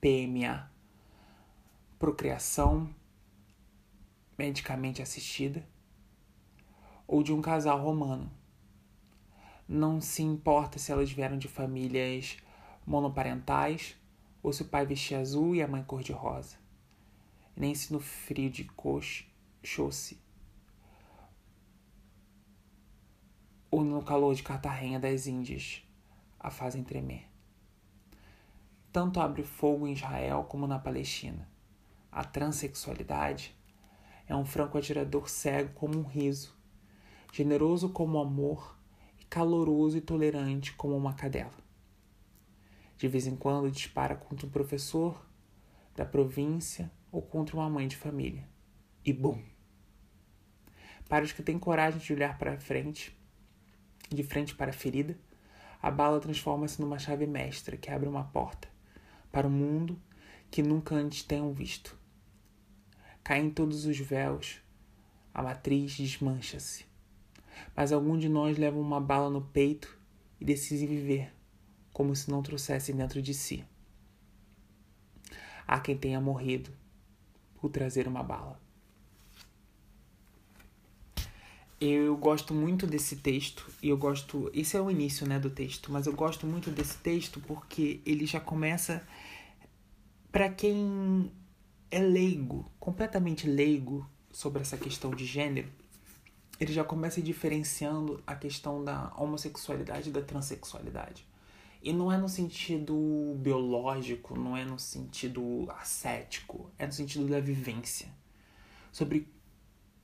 PMA, 0.01 0.71
procriação 1.99 2.89
medicamente 4.39 5.03
assistida, 5.03 5.74
ou 7.07 7.23
de 7.23 7.33
um 7.33 7.41
casal 7.41 7.81
romano. 7.81 8.31
Não 9.69 10.01
se 10.01 10.23
importa 10.23 10.79
se 10.79 10.93
elas 10.93 11.11
vieram 11.11 11.39
de 11.39 11.49
famílias 11.49 12.37
monoparentais 12.87 13.97
ou 14.43 14.53
se 14.53 14.63
o 14.63 14.67
pai 14.67 14.85
vestia 14.85 15.21
azul 15.21 15.55
e 15.55 15.63
a 15.63 15.69
mãe 15.69 15.83
cor-de-rosa. 15.83 16.57
Nem 17.57 17.75
se 17.75 17.93
no 17.93 18.01
frio 18.01 18.51
de 18.51 18.65
coche 18.65 19.27
ou 23.71 23.83
no 23.83 24.03
calor 24.03 24.35
de 24.35 24.43
Cartagena 24.43 25.01
das 25.01 25.27
Índias 25.27 25.83
a 26.39 26.51
fazem 26.51 26.85
tremer. 26.85 27.29
Tanto 28.93 29.19
abre 29.19 29.43
fogo 29.43 29.89
em 29.89 29.93
Israel 29.93 30.45
como 30.45 30.67
na 30.67 30.79
Palestina. 30.79 31.49
A 32.13 32.23
transexualidade 32.23 33.57
é 34.29 34.37
um 34.37 34.45
franco 34.45 34.79
atirador 34.79 35.29
cego 35.29 35.73
como 35.75 35.99
um 35.99 36.05
riso, 36.05 36.54
generoso 37.35 37.89
como 37.89 38.17
o 38.17 38.23
amor 38.23 38.79
e 39.19 39.25
caloroso 39.25 39.99
e 39.99 40.01
tolerante 40.01 40.73
como 40.75 40.97
uma 40.97 41.15
cadela. 41.15 41.59
De 42.97 43.09
vez 43.09 43.27
em 43.27 43.35
quando 43.35 43.73
dispara 43.73 44.15
contra 44.15 44.47
um 44.47 44.51
professor 44.51 45.21
da 45.97 46.05
província 46.05 46.93
ou 47.11 47.21
contra 47.21 47.57
uma 47.57 47.69
mãe 47.69 47.89
de 47.89 47.97
família. 47.97 48.49
E 49.05 49.13
bum! 49.13 49.43
Para 51.09 51.25
os 51.25 51.33
que 51.33 51.43
têm 51.43 51.59
coragem 51.59 51.99
de 51.99 52.13
olhar 52.13 52.39
para 52.39 52.57
frente, 52.57 53.19
de 54.09 54.23
frente 54.23 54.55
para 54.55 54.71
a 54.71 54.73
ferida, 54.73 55.19
a 55.83 55.91
bala 55.91 56.21
transforma-se 56.21 56.81
numa 56.81 57.01
chave 57.01 57.27
mestra 57.27 57.77
que 57.77 57.91
abre 57.91 58.09
uma 58.09 58.23
porta 58.23 58.69
para 59.33 59.49
um 59.49 59.51
mundo 59.51 60.01
que 60.53 60.63
nunca 60.63 60.95
antes 60.95 61.25
tenham 61.25 61.53
visto. 61.53 61.99
Caem 63.25 63.51
todos 63.51 63.87
os 63.87 63.99
véus, 63.99 64.61
a 65.35 65.43
matriz 65.43 65.97
desmancha-se. 65.97 66.94
Mas 67.75 67.93
algum 67.93 68.17
de 68.19 68.29
nós 68.29 68.59
leva 68.59 68.79
uma 68.79 69.01
bala 69.01 69.31
no 69.31 69.43
peito 69.43 69.97
e 70.41 70.45
decide 70.45 70.87
viver 70.87 71.33
como 71.93 72.15
se 72.15 72.31
não 72.31 72.43
trouxesse 72.43 72.93
dentro 72.93 73.23
de 73.23 73.33
si. 73.33 73.65
Há 75.67 75.81
quem 75.81 75.97
tenha 75.97 76.21
morrido 76.21 76.71
por 77.55 77.71
trazer 77.71 78.07
uma 78.07 78.23
bala. 78.23 78.61
Eu 81.81 82.17
gosto 82.17 82.55
muito 82.55 82.87
desse 82.87 83.17
texto 83.17 83.67
e 83.83 83.89
eu 83.89 83.97
gosto. 83.97 84.51
Esse 84.55 84.77
é 84.77 84.81
o 84.81 84.91
início, 84.91 85.27
né, 85.27 85.39
do 85.39 85.51
texto, 85.51 85.93
mas 85.93 86.07
eu 86.07 86.15
gosto 86.15 86.47
muito 86.47 86.71
desse 86.71 86.99
texto 86.99 87.41
porque 87.41 88.01
ele 88.07 88.27
já 88.27 88.41
começa 88.41 89.07
para 90.33 90.49
quem 90.49 91.31
é 91.91 92.01
leigo, 92.01 92.71
completamente 92.81 93.47
leigo 93.47 94.09
sobre 94.33 94.63
essa 94.63 94.77
questão 94.77 95.11
de 95.11 95.25
gênero. 95.25 95.69
Ele 96.59 96.73
já 96.73 96.85
começa 96.85 97.21
diferenciando 97.21 98.23
a 98.27 98.35
questão 98.35 98.85
da 98.85 99.13
homossexualidade 99.17 100.09
e 100.09 100.13
da 100.13 100.23
transexualidade. 100.23 101.27
E 101.83 101.93
não 101.93 102.11
é 102.11 102.17
no 102.17 102.29
sentido 102.29 103.35
biológico, 103.39 104.39
não 104.39 104.57
é 104.57 104.65
no 104.65 104.79
sentido 104.79 105.67
ascético, 105.79 106.71
é 106.79 106.87
no 106.87 106.93
sentido 106.93 107.27
da 107.27 107.41
vivência. 107.41 108.09
Sobre 108.91 109.29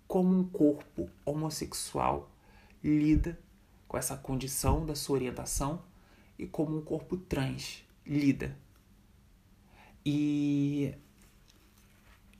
como 0.07 0.37
um 0.37 0.45
corpo 0.45 1.09
homossexual 1.25 2.30
lida 2.83 3.38
com 3.87 3.97
essa 3.97 4.16
condição 4.16 4.85
da 4.85 4.95
sua 4.95 5.16
orientação 5.16 5.83
e 6.38 6.47
como 6.47 6.76
um 6.76 6.83
corpo 6.83 7.16
trans 7.16 7.85
lida. 8.04 8.57
E 10.04 10.95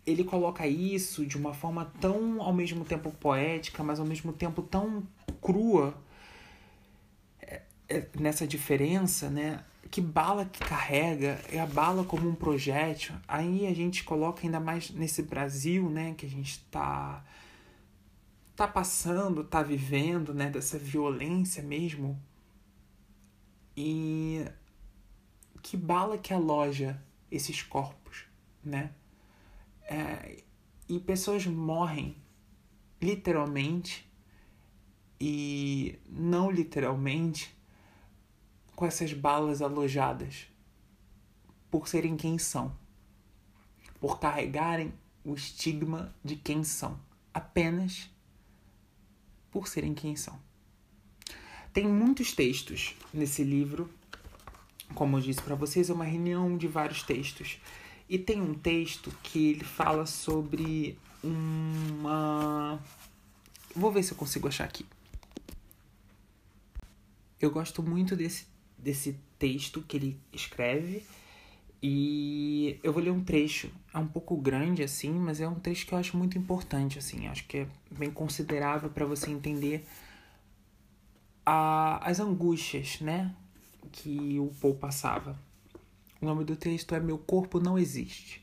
ele 0.07 0.25
coloca 0.25 0.67
isso 0.67 1.25
de 1.27 1.37
uma 1.37 1.53
forma 1.53 1.93
tão 2.01 2.41
ao 2.43 2.53
mesmo 2.53 2.85
tempo 2.85 3.11
poética, 3.11 3.83
mas 3.83 4.01
ao 4.01 4.07
mesmo 4.07 4.33
tempo 4.33 4.63
tão 4.63 5.07
crua 5.41 5.95
é, 7.41 7.63
é, 7.89 8.07
nessa 8.19 8.47
diferença, 8.47 9.29
né? 9.31 9.65
Que 9.91 10.01
bala 10.01 10.45
que 10.45 10.61
carrega, 10.61 11.41
é 11.51 11.59
a 11.59 11.67
bala 11.67 12.05
como 12.05 12.29
um 12.29 12.35
projétil. 12.35 13.15
Aí 13.27 13.67
a 13.67 13.75
gente 13.75 14.05
coloca 14.05 14.43
ainda 14.45 14.61
mais 14.61 14.91
nesse 14.91 15.23
Brasil, 15.23 15.89
né? 15.91 16.15
Que 16.17 16.27
a 16.27 16.29
gente 16.29 16.53
está 16.53 17.25
tá 18.61 18.69
passando, 18.69 19.43
tá 19.43 19.63
vivendo, 19.63 20.35
né, 20.35 20.51
dessa 20.51 20.79
violência 20.79 21.63
mesmo. 21.63 22.21
E 23.75 24.45
que 25.63 25.79
bala 25.79 26.19
que 26.19 26.35
aloja 26.35 27.03
esses 27.31 27.63
corpos, 27.63 28.25
né? 28.63 28.91
É, 29.91 30.45
e 30.89 31.01
pessoas 31.01 31.47
morrem 31.47 32.17
literalmente 33.03 34.09
e 35.21 35.99
não 36.09 36.51
literalmente 36.51 37.53
com 38.77 38.87
essas 38.87 39.13
balas 39.13 39.61
alojadas 39.61 40.47
por 41.71 41.89
serem 41.89 42.17
quem 42.17 42.39
são, 42.39 42.75
por 44.01 44.19
carregarem 44.19 44.95
o 45.25 45.35
estigma 45.35 46.15
de 46.25 46.37
quem 46.37 46.65
são, 46.65 46.99
apenas 47.35 48.11
por 49.51 49.69
serem 49.69 49.93
quem 49.93 50.17
são. 50.17 50.41
Tem 51.73 51.87
muitos 51.87 52.33
textos 52.33 52.97
nesse 53.13 53.45
livro, 53.45 53.89
como 54.95 55.17
eu 55.17 55.21
disse 55.21 55.43
para 55.43 55.55
vocês, 55.55 55.91
é 55.91 55.93
uma 55.93 56.05
reunião 56.05 56.57
de 56.57 56.67
vários 56.67 57.03
textos. 57.03 57.61
E 58.11 58.19
tem 58.19 58.43
um 58.43 58.55
texto 58.55 59.09
que 59.23 59.51
ele 59.51 59.63
fala 59.63 60.05
sobre 60.05 60.99
uma. 61.23 62.83
Vou 63.73 63.93
ver 63.93 64.03
se 64.03 64.11
eu 64.11 64.17
consigo 64.17 64.49
achar 64.49 64.65
aqui. 64.65 64.85
Eu 67.41 67.53
gosto 67.53 67.85
muito 67.85 68.17
desse, 68.17 68.49
desse 68.77 69.17
texto 69.39 69.81
que 69.83 69.97
ele 69.97 70.21
escreve 70.33 71.07
e 71.81 72.81
eu 72.83 72.93
vou 72.93 73.01
ler 73.01 73.13
um 73.13 73.23
trecho. 73.23 73.71
É 73.95 73.99
um 73.99 74.09
pouco 74.09 74.37
grande, 74.37 74.83
assim, 74.83 75.13
mas 75.13 75.41
é 75.41 75.47
um 75.47 75.55
trecho 75.55 75.87
que 75.87 75.95
eu 75.95 75.99
acho 75.99 76.17
muito 76.17 76.37
importante, 76.37 76.99
assim. 76.99 77.29
Acho 77.29 77.47
que 77.47 77.59
é 77.59 77.69
bem 77.93 78.11
considerável 78.11 78.91
para 78.91 79.07
você 79.07 79.31
entender 79.31 79.87
a, 81.47 82.05
as 82.05 82.19
angústias, 82.19 82.99
né? 83.01 83.33
Que 83.93 84.37
o 84.41 84.49
Paul 84.61 84.75
passava. 84.75 85.39
O 86.21 86.27
nome 86.27 86.45
do 86.45 86.55
texto 86.55 86.95
é 86.95 87.01
Meu 87.01 87.17
Corpo 87.17 87.59
Não 87.59 87.79
Existe. 87.79 88.43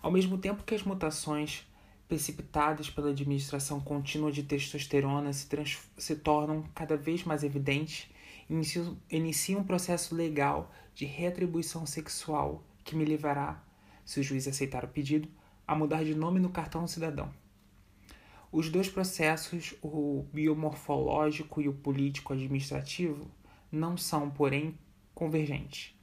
Ao 0.00 0.10
mesmo 0.10 0.38
tempo 0.38 0.64
que 0.64 0.74
as 0.74 0.82
mutações 0.82 1.66
precipitadas 2.08 2.88
pela 2.88 3.10
administração 3.10 3.78
contínua 3.78 4.32
de 4.32 4.42
testosterona 4.42 5.34
se, 5.34 5.46
se 5.98 6.16
tornam 6.16 6.64
cada 6.74 6.96
vez 6.96 7.24
mais 7.24 7.44
evidentes, 7.44 8.08
inicia, 8.48 8.90
inicia 9.10 9.58
um 9.58 9.64
processo 9.64 10.14
legal 10.14 10.72
de 10.94 11.04
reatribuição 11.04 11.84
sexual 11.84 12.64
que 12.82 12.96
me 12.96 13.04
levará, 13.04 13.62
se 14.02 14.18
o 14.18 14.22
juiz 14.22 14.48
aceitar 14.48 14.82
o 14.82 14.88
pedido, 14.88 15.28
a 15.68 15.74
mudar 15.74 16.04
de 16.04 16.14
nome 16.14 16.40
no 16.40 16.48
cartão 16.48 16.86
cidadão. 16.86 17.30
Os 18.50 18.70
dois 18.70 18.88
processos, 18.88 19.74
o 19.82 20.24
biomorfológico 20.32 21.60
e 21.60 21.68
o 21.68 21.74
político-administrativo, 21.74 23.30
não 23.70 23.94
são, 23.98 24.30
porém, 24.30 24.78
convergentes. 25.14 25.95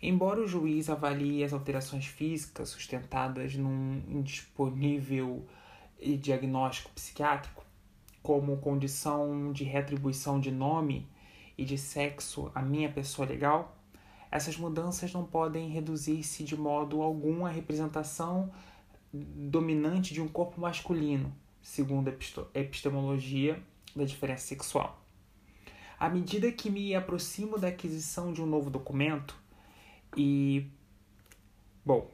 Embora 0.00 0.40
o 0.40 0.46
juiz 0.46 0.88
avalie 0.88 1.42
as 1.42 1.52
alterações 1.52 2.06
físicas 2.06 2.68
sustentadas 2.68 3.56
num 3.56 4.02
indisponível 4.08 5.44
diagnóstico 6.20 6.90
psiquiátrico 6.90 7.64
como 8.22 8.58
condição 8.58 9.52
de 9.52 9.64
retribuição 9.64 10.38
de 10.38 10.52
nome 10.52 11.08
e 11.56 11.64
de 11.64 11.76
sexo 11.76 12.52
à 12.54 12.62
minha 12.62 12.88
pessoa 12.88 13.26
legal, 13.26 13.76
essas 14.30 14.56
mudanças 14.56 15.12
não 15.12 15.24
podem 15.24 15.68
reduzir-se 15.68 16.44
de 16.44 16.56
modo 16.56 17.02
algum 17.02 17.44
à 17.44 17.50
representação 17.50 18.52
dominante 19.12 20.14
de 20.14 20.20
um 20.20 20.28
corpo 20.28 20.60
masculino, 20.60 21.34
segundo 21.60 22.08
a 22.08 22.58
epistemologia 22.60 23.60
da 23.96 24.04
diferença 24.04 24.46
sexual. 24.46 25.02
À 25.98 26.08
medida 26.08 26.52
que 26.52 26.70
me 26.70 26.94
aproximo 26.94 27.58
da 27.58 27.68
aquisição 27.68 28.32
de 28.32 28.40
um 28.40 28.46
novo 28.46 28.70
documento, 28.70 29.34
e, 30.16 30.66
bom, 31.84 32.10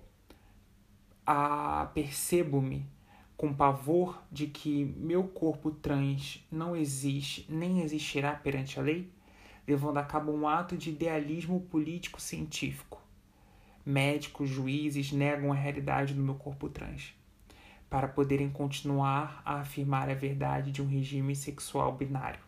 percebo-me 1.93 2.87
com 3.37 3.53
pavor 3.53 4.23
de 4.31 4.47
que 4.47 4.85
meu 4.97 5.25
corpo 5.25 5.71
trans 5.71 6.47
não 6.51 6.77
existe 6.77 7.47
nem 7.49 7.81
existirá 7.81 8.35
perante 8.35 8.79
a 8.79 8.83
lei, 8.83 9.11
levando 9.67 9.99
a 9.99 10.05
cabo 10.05 10.33
um 10.33 10.47
ato 10.47 10.77
de 10.77 10.91
idealismo 10.91 11.61
político-científico. 11.61 13.01
Médicos, 13.85 14.49
juízes 14.49 15.13
negam 15.13 15.53
a 15.53 15.55
realidade 15.55 16.15
do 16.15 16.23
meu 16.23 16.35
corpo 16.35 16.69
trans, 16.69 17.15
para 17.91 18.09
poderem 18.09 18.51
continuar 18.51 19.43
a 19.45 19.61
afirmar 19.61 20.09
a 20.09 20.15
verdade 20.15 20.73
de 20.73 20.81
um 20.81 20.87
regime 20.87 21.35
sexual 21.37 21.95
binário. 21.95 22.41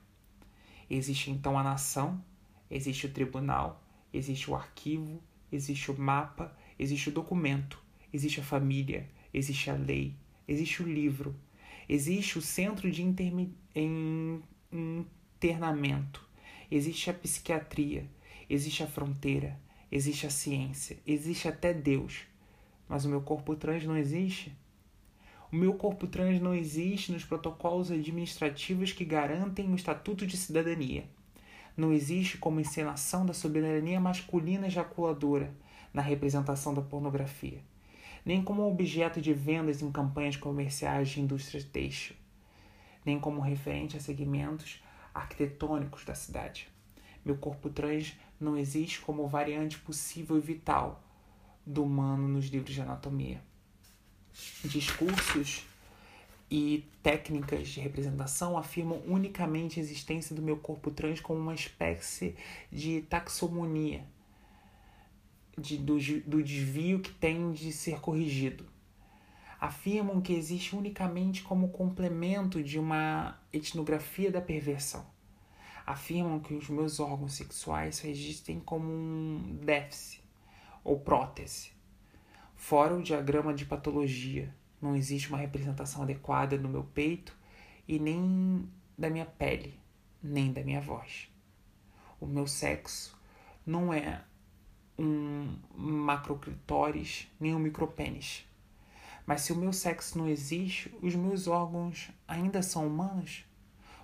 Existe 0.88 1.30
então 1.30 1.58
a 1.58 1.62
nação, 1.62 2.22
existe 2.70 3.06
o 3.06 3.12
tribunal, 3.12 3.82
existe 4.12 4.50
o 4.50 4.54
arquivo, 4.54 5.22
existe 5.50 5.90
o 5.90 5.98
mapa, 5.98 6.56
existe 6.78 7.08
o 7.08 7.12
documento, 7.12 7.82
existe 8.12 8.40
a 8.40 8.44
família, 8.44 9.08
existe 9.32 9.70
a 9.70 9.74
lei, 9.74 10.14
existe 10.46 10.82
o 10.82 10.86
livro, 10.86 11.34
existe 11.88 12.38
o 12.38 12.42
centro 12.42 12.90
de 12.90 13.02
internamento, 15.40 16.28
existe 16.70 17.10
a 17.10 17.14
psiquiatria, 17.14 18.08
existe 18.48 18.82
a 18.82 18.86
fronteira, 18.86 19.60
existe 19.90 20.26
a 20.26 20.30
ciência, 20.30 20.98
existe 21.06 21.48
até 21.48 21.72
Deus. 21.72 22.22
Mas 22.88 23.04
o 23.04 23.08
meu 23.08 23.20
corpo 23.20 23.56
trans 23.56 23.84
não 23.84 23.96
existe? 23.96 24.56
O 25.50 25.56
meu 25.56 25.74
corpo 25.74 26.06
trans 26.06 26.40
não 26.40 26.54
existe 26.54 27.12
nos 27.12 27.24
protocolos 27.24 27.90
administrativos 27.90 28.92
que 28.92 29.04
garantem 29.04 29.70
o 29.70 29.76
Estatuto 29.76 30.26
de 30.26 30.36
Cidadania. 30.36 31.08
Não 31.76 31.92
existe 31.92 32.38
como 32.38 32.58
encenação 32.58 33.26
da 33.26 33.34
soberania 33.34 34.00
masculina 34.00 34.66
ejaculadora 34.66 35.52
na 35.92 36.00
representação 36.00 36.72
da 36.72 36.80
pornografia, 36.80 37.62
nem 38.24 38.42
como 38.42 38.66
objeto 38.66 39.20
de 39.20 39.34
vendas 39.34 39.82
em 39.82 39.92
campanhas 39.92 40.36
comerciais 40.36 41.10
de 41.10 41.20
indústria 41.20 41.62
têxtil, 41.62 42.16
nem 43.04 43.20
como 43.20 43.40
referente 43.40 43.96
a 43.96 44.00
segmentos 44.00 44.82
arquitetônicos 45.14 46.04
da 46.04 46.14
cidade. 46.14 46.68
Meu 47.24 47.36
corpo 47.36 47.68
trans 47.68 48.16
não 48.40 48.56
existe 48.56 49.00
como 49.00 49.26
variante 49.26 49.78
possível 49.78 50.38
e 50.38 50.40
vital 50.40 51.02
do 51.64 51.84
humano 51.84 52.28
nos 52.28 52.46
livros 52.46 52.74
de 52.74 52.80
anatomia. 52.80 53.42
Discursos 54.64 55.66
e 56.50 56.84
técnicas 57.02 57.68
de 57.68 57.80
representação 57.80 58.56
afirmam 58.56 59.02
unicamente 59.06 59.80
a 59.80 59.82
existência 59.82 60.34
do 60.34 60.42
meu 60.42 60.56
corpo 60.56 60.90
trans 60.90 61.20
como 61.20 61.40
uma 61.40 61.54
espécie 61.54 62.36
de 62.70 63.02
taxonomia 63.02 64.04
de, 65.58 65.76
do, 65.76 65.98
do 66.24 66.42
desvio 66.42 67.00
que 67.00 67.12
tem 67.12 67.52
de 67.52 67.72
ser 67.72 68.00
corrigido 68.00 68.66
afirmam 69.60 70.20
que 70.20 70.32
existe 70.32 70.76
unicamente 70.76 71.42
como 71.42 71.68
complemento 71.68 72.62
de 72.62 72.78
uma 72.78 73.38
etnografia 73.52 74.30
da 74.30 74.40
perversão. 74.40 75.06
Afirmam 75.84 76.40
que 76.40 76.54
os 76.54 76.68
meus 76.68 76.98
órgãos 76.98 77.34
sexuais 77.34 78.04
existem 78.04 78.60
como 78.60 78.88
um 78.88 79.58
déficit 79.62 80.22
ou 80.82 80.98
prótese. 80.98 81.70
Fora 82.54 82.94
o 82.94 83.02
diagrama 83.02 83.54
de 83.54 83.64
patologia, 83.64 84.52
não 84.80 84.96
existe 84.96 85.28
uma 85.28 85.38
representação 85.38 86.02
adequada 86.02 86.56
no 86.56 86.68
meu 86.68 86.84
peito 86.84 87.36
e 87.86 87.98
nem 87.98 88.68
da 88.96 89.10
minha 89.10 89.26
pele, 89.26 89.78
nem 90.22 90.52
da 90.52 90.62
minha 90.62 90.80
voz. 90.80 91.28
O 92.20 92.26
meu 92.26 92.46
sexo 92.46 93.18
não 93.64 93.92
é 93.92 94.22
um 94.98 95.56
macroclitóris 95.74 97.28
nem 97.38 97.54
um 97.54 97.58
micropênis 97.58 98.46
mas 99.26 99.40
se 99.40 99.52
o 99.52 99.56
meu 99.56 99.72
sexo 99.72 100.16
não 100.16 100.28
existe, 100.28 100.94
os 101.02 101.16
meus 101.16 101.48
órgãos 101.48 102.10
ainda 102.28 102.62
são 102.62 102.86
humanos? 102.86 103.44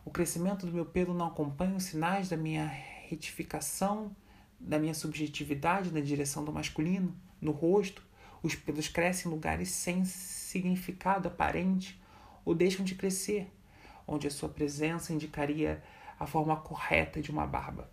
O 0.05 0.11
crescimento 0.11 0.67
do 0.67 0.73
meu 0.73 0.85
pelo 0.85 1.15
não 1.15 1.27
acompanha 1.27 1.77
os 1.77 1.85
sinais 1.85 2.29
da 2.29 2.37
minha 2.37 2.67
retificação, 2.67 4.15
da 4.59 4.81
minha 4.81 4.95
subjetividade 4.95 5.93
na 5.93 6.01
direção 6.01 6.45
do 6.45 6.53
masculino? 6.53 7.17
No 7.41 7.53
rosto, 7.53 8.05
os 8.43 8.55
pelos 8.55 8.89
crescem 8.89 9.31
em 9.31 9.35
lugares 9.35 9.71
sem 9.71 10.05
significado 10.05 11.29
aparente 11.29 12.01
ou 12.45 12.55
deixam 12.55 12.85
de 12.85 12.95
crescer, 12.95 13.51
onde 14.07 14.27
a 14.27 14.31
sua 14.31 14.49
presença 14.49 15.13
indicaria 15.13 15.83
a 16.19 16.27
forma 16.27 16.57
correta 16.57 17.21
de 17.21 17.31
uma 17.31 17.47
barba. 17.47 17.91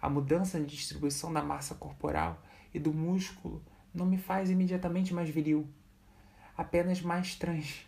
A 0.00 0.08
mudança 0.10 0.58
de 0.58 0.66
distribuição 0.66 1.32
da 1.32 1.42
massa 1.42 1.74
corporal 1.74 2.42
e 2.74 2.78
do 2.78 2.92
músculo 2.92 3.62
não 3.94 4.06
me 4.06 4.18
faz 4.18 4.50
imediatamente 4.50 5.14
mais 5.14 5.28
viril 5.28 5.68
apenas 6.56 7.00
mais 7.00 7.34
trans, 7.34 7.86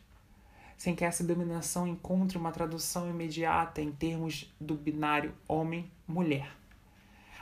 sem 0.76 0.94
que 0.94 1.04
essa 1.04 1.24
dominação 1.24 1.86
encontre 1.86 2.38
uma 2.38 2.50
tradução 2.52 3.08
imediata 3.08 3.80
em 3.80 3.92
termos 3.92 4.52
do 4.60 4.74
binário 4.74 5.34
homem-mulher. 5.46 6.50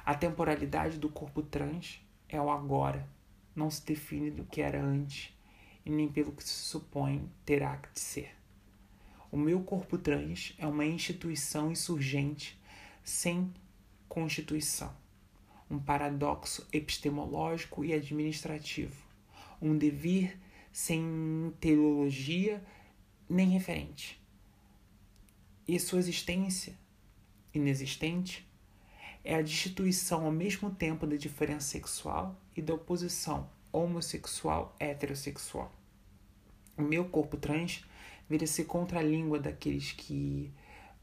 A 0.05 0.14
temporalidade 0.14 0.99
do 0.99 1.09
corpo 1.09 1.42
trans 1.42 2.05
é 2.29 2.40
o 2.40 2.51
agora, 2.51 3.07
não 3.55 3.71
se 3.71 3.85
define 3.85 4.31
do 4.31 4.45
que 4.45 4.61
era 4.61 4.83
antes 4.83 5.33
e 5.85 5.91
nem 5.91 6.09
pelo 6.09 6.33
que 6.33 6.45
se 6.45 6.51
supõe 6.51 7.29
terá 7.45 7.77
que 7.77 7.99
ser. 7.99 8.31
O 9.31 9.37
meu 9.37 9.62
corpo 9.62 9.97
trans 9.97 10.55
é 10.59 10.67
uma 10.67 10.85
instituição 10.85 11.73
insurgente 11.73 12.61
sem 13.03 13.53
constituição, 14.09 14.95
um 15.71 15.79
paradoxo 15.79 16.67
epistemológico 16.73 17.85
e 17.85 17.95
administrativo, 17.95 19.07
um 19.61 19.77
devir 19.77 20.38
sem 20.71 21.53
teologia 21.59 22.62
nem 23.29 23.49
referente. 23.49 24.21
E 25.67 25.79
sua 25.79 25.99
existência 25.99 26.79
inexistente 27.55 28.47
é 29.25 29.37
a 29.37 29.43
destituição 29.43 30.27
ao 30.27 30.33
mesmo 30.33 30.71
tempo 30.71 31.07
da 31.07 31.17
diferença 31.17 31.69
sexual 31.69 32.38
e 32.57 32.62
da 32.62 32.75
oposição 32.75 33.49
homossexual-heterossexual. 33.73 35.73
O 36.77 36.83
meu 36.83 37.07
corpo 37.07 37.37
trans 37.37 37.85
vira-se 38.29 38.65
contra 38.65 39.01
a 39.01 39.03
língua 39.03 39.38
daqueles 39.38 39.93
que 39.93 40.53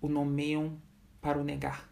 o 0.02 0.08
nomeiam 0.08 0.80
para 1.22 1.40
o 1.40 1.44
negar. 1.44 1.90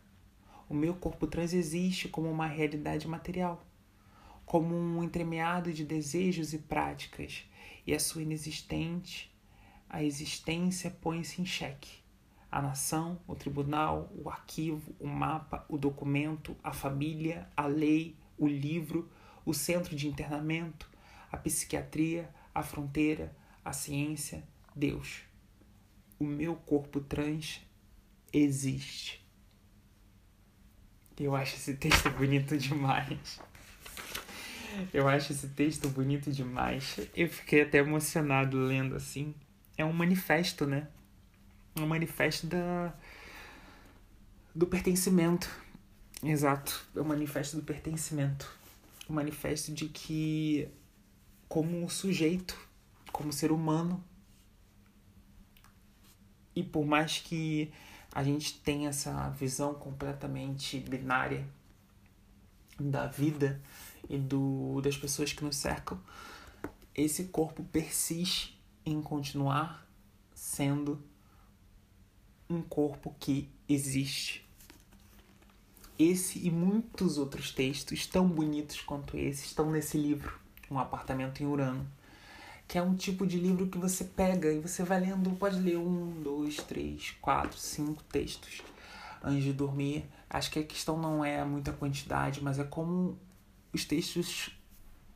O 0.69 0.73
meu 0.73 0.95
corpo 0.95 1.27
trans 1.27 1.53
existe 1.53 2.09
como 2.09 2.29
uma 2.29 2.47
realidade 2.47 3.07
material, 3.07 3.65
como 4.45 4.75
um 4.75 5.03
entremeado 5.03 5.71
de 5.71 5.85
desejos 5.85 6.53
e 6.53 6.57
práticas, 6.57 7.45
e 7.85 7.93
a 7.93 7.99
sua 7.99 8.21
inexistente, 8.21 9.33
a 9.89 10.03
existência 10.03 10.89
põe-se 10.89 11.41
em 11.41 11.45
xeque. 11.45 11.99
A 12.51 12.61
nação, 12.61 13.19
o 13.27 13.35
tribunal, 13.35 14.11
o 14.15 14.29
arquivo, 14.29 14.95
o 14.99 15.07
mapa, 15.07 15.65
o 15.69 15.77
documento, 15.77 16.55
a 16.63 16.73
família, 16.73 17.47
a 17.55 17.67
lei, 17.67 18.17
o 18.37 18.47
livro, 18.47 19.09
o 19.47 19.53
centro 19.53 19.95
de 19.95 20.09
internamento, 20.09 20.89
a 21.31 21.37
psiquiatria, 21.37 22.29
a 22.53 22.61
fronteira, 22.61 23.33
a 23.63 23.71
ciência, 23.71 24.43
Deus. 24.75 25.21
O 26.19 26.25
meu 26.25 26.53
corpo 26.53 26.99
trans 26.99 27.61
existe. 28.33 29.25
Eu 31.17 31.33
acho 31.33 31.55
esse 31.55 31.75
texto 31.75 32.09
bonito 32.11 32.57
demais. 32.57 33.39
Eu 34.93 35.07
acho 35.07 35.31
esse 35.31 35.47
texto 35.47 35.87
bonito 35.87 36.29
demais. 36.29 36.99
Eu 37.15 37.29
fiquei 37.29 37.61
até 37.61 37.77
emocionado 37.77 38.59
lendo 38.59 38.97
assim. 38.97 39.33
É 39.77 39.85
um 39.85 39.93
manifesto, 39.93 40.65
né? 40.65 40.89
Um 41.79 41.87
manifesto 41.87 42.47
da 42.47 42.93
do 44.53 44.67
pertencimento. 44.67 45.49
Exato, 46.21 46.85
é 46.93 46.99
o 46.99 47.05
manifesto 47.05 47.55
do 47.55 47.63
pertencimento. 47.63 48.57
O 49.07 49.11
um 49.11 49.15
manifesto 49.15 49.71
de 49.71 49.87
que 49.87 50.67
como 51.47 51.89
sujeito, 51.89 52.57
como 53.11 53.31
ser 53.31 53.51
humano, 53.51 54.03
e 56.55 56.63
por 56.63 56.85
mais 56.85 57.19
que 57.19 57.71
a 58.11 58.23
gente 58.23 58.59
tenha 58.61 58.89
essa 58.89 59.29
visão 59.29 59.73
completamente 59.75 60.79
binária 60.79 61.47
da 62.79 63.07
vida, 63.07 63.61
e 64.09 64.17
do, 64.17 64.81
das 64.81 64.97
pessoas 64.97 65.33
que 65.33 65.43
nos 65.43 65.55
cercam, 65.55 65.99
esse 66.95 67.25
corpo 67.25 67.63
persiste 67.63 68.59
em 68.85 69.01
continuar 69.01 69.87
sendo 70.33 71.03
um 72.49 72.61
corpo 72.61 73.15
que 73.19 73.49
existe. 73.67 74.46
Esse 75.97 76.45
e 76.45 76.51
muitos 76.51 77.17
outros 77.17 77.51
textos 77.51 78.05
tão 78.05 78.27
bonitos 78.27 78.81
quanto 78.81 79.17
esse 79.17 79.45
estão 79.45 79.71
nesse 79.71 79.97
livro, 79.97 80.39
Um 80.69 80.77
Apartamento 80.77 81.41
em 81.41 81.47
Urano, 81.47 81.87
que 82.67 82.77
é 82.77 82.81
um 82.81 82.95
tipo 82.95 83.25
de 83.25 83.39
livro 83.39 83.67
que 83.67 83.77
você 83.77 84.03
pega 84.03 84.51
e 84.51 84.59
você 84.59 84.83
vai 84.83 84.99
lendo, 84.99 85.31
pode 85.31 85.59
ler 85.59 85.77
um, 85.77 86.21
dois, 86.21 86.57
três, 86.57 87.15
quatro, 87.21 87.57
cinco 87.57 88.03
textos 88.03 88.61
antes 89.23 89.43
de 89.43 89.53
dormir. 89.53 90.05
Acho 90.29 90.51
que 90.51 90.59
a 90.59 90.63
questão 90.63 90.99
não 90.99 91.23
é 91.23 91.43
muita 91.43 91.71
quantidade, 91.71 92.43
mas 92.43 92.59
é 92.59 92.63
como 92.63 93.17
os 93.73 93.85
textos 93.85 94.51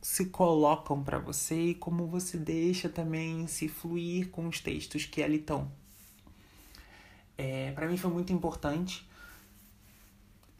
se 0.00 0.26
colocam 0.26 1.02
para 1.04 1.18
você 1.18 1.68
e 1.68 1.74
como 1.74 2.08
você 2.08 2.36
deixa 2.36 2.88
também 2.88 3.46
se 3.46 3.68
fluir 3.68 4.30
com 4.30 4.48
os 4.48 4.58
textos 4.58 5.04
que 5.04 5.22
ali 5.22 5.36
estão. 5.36 5.70
É, 7.38 7.70
para 7.72 7.86
mim 7.86 7.96
foi 7.96 8.10
muito 8.10 8.32
importante. 8.32 9.06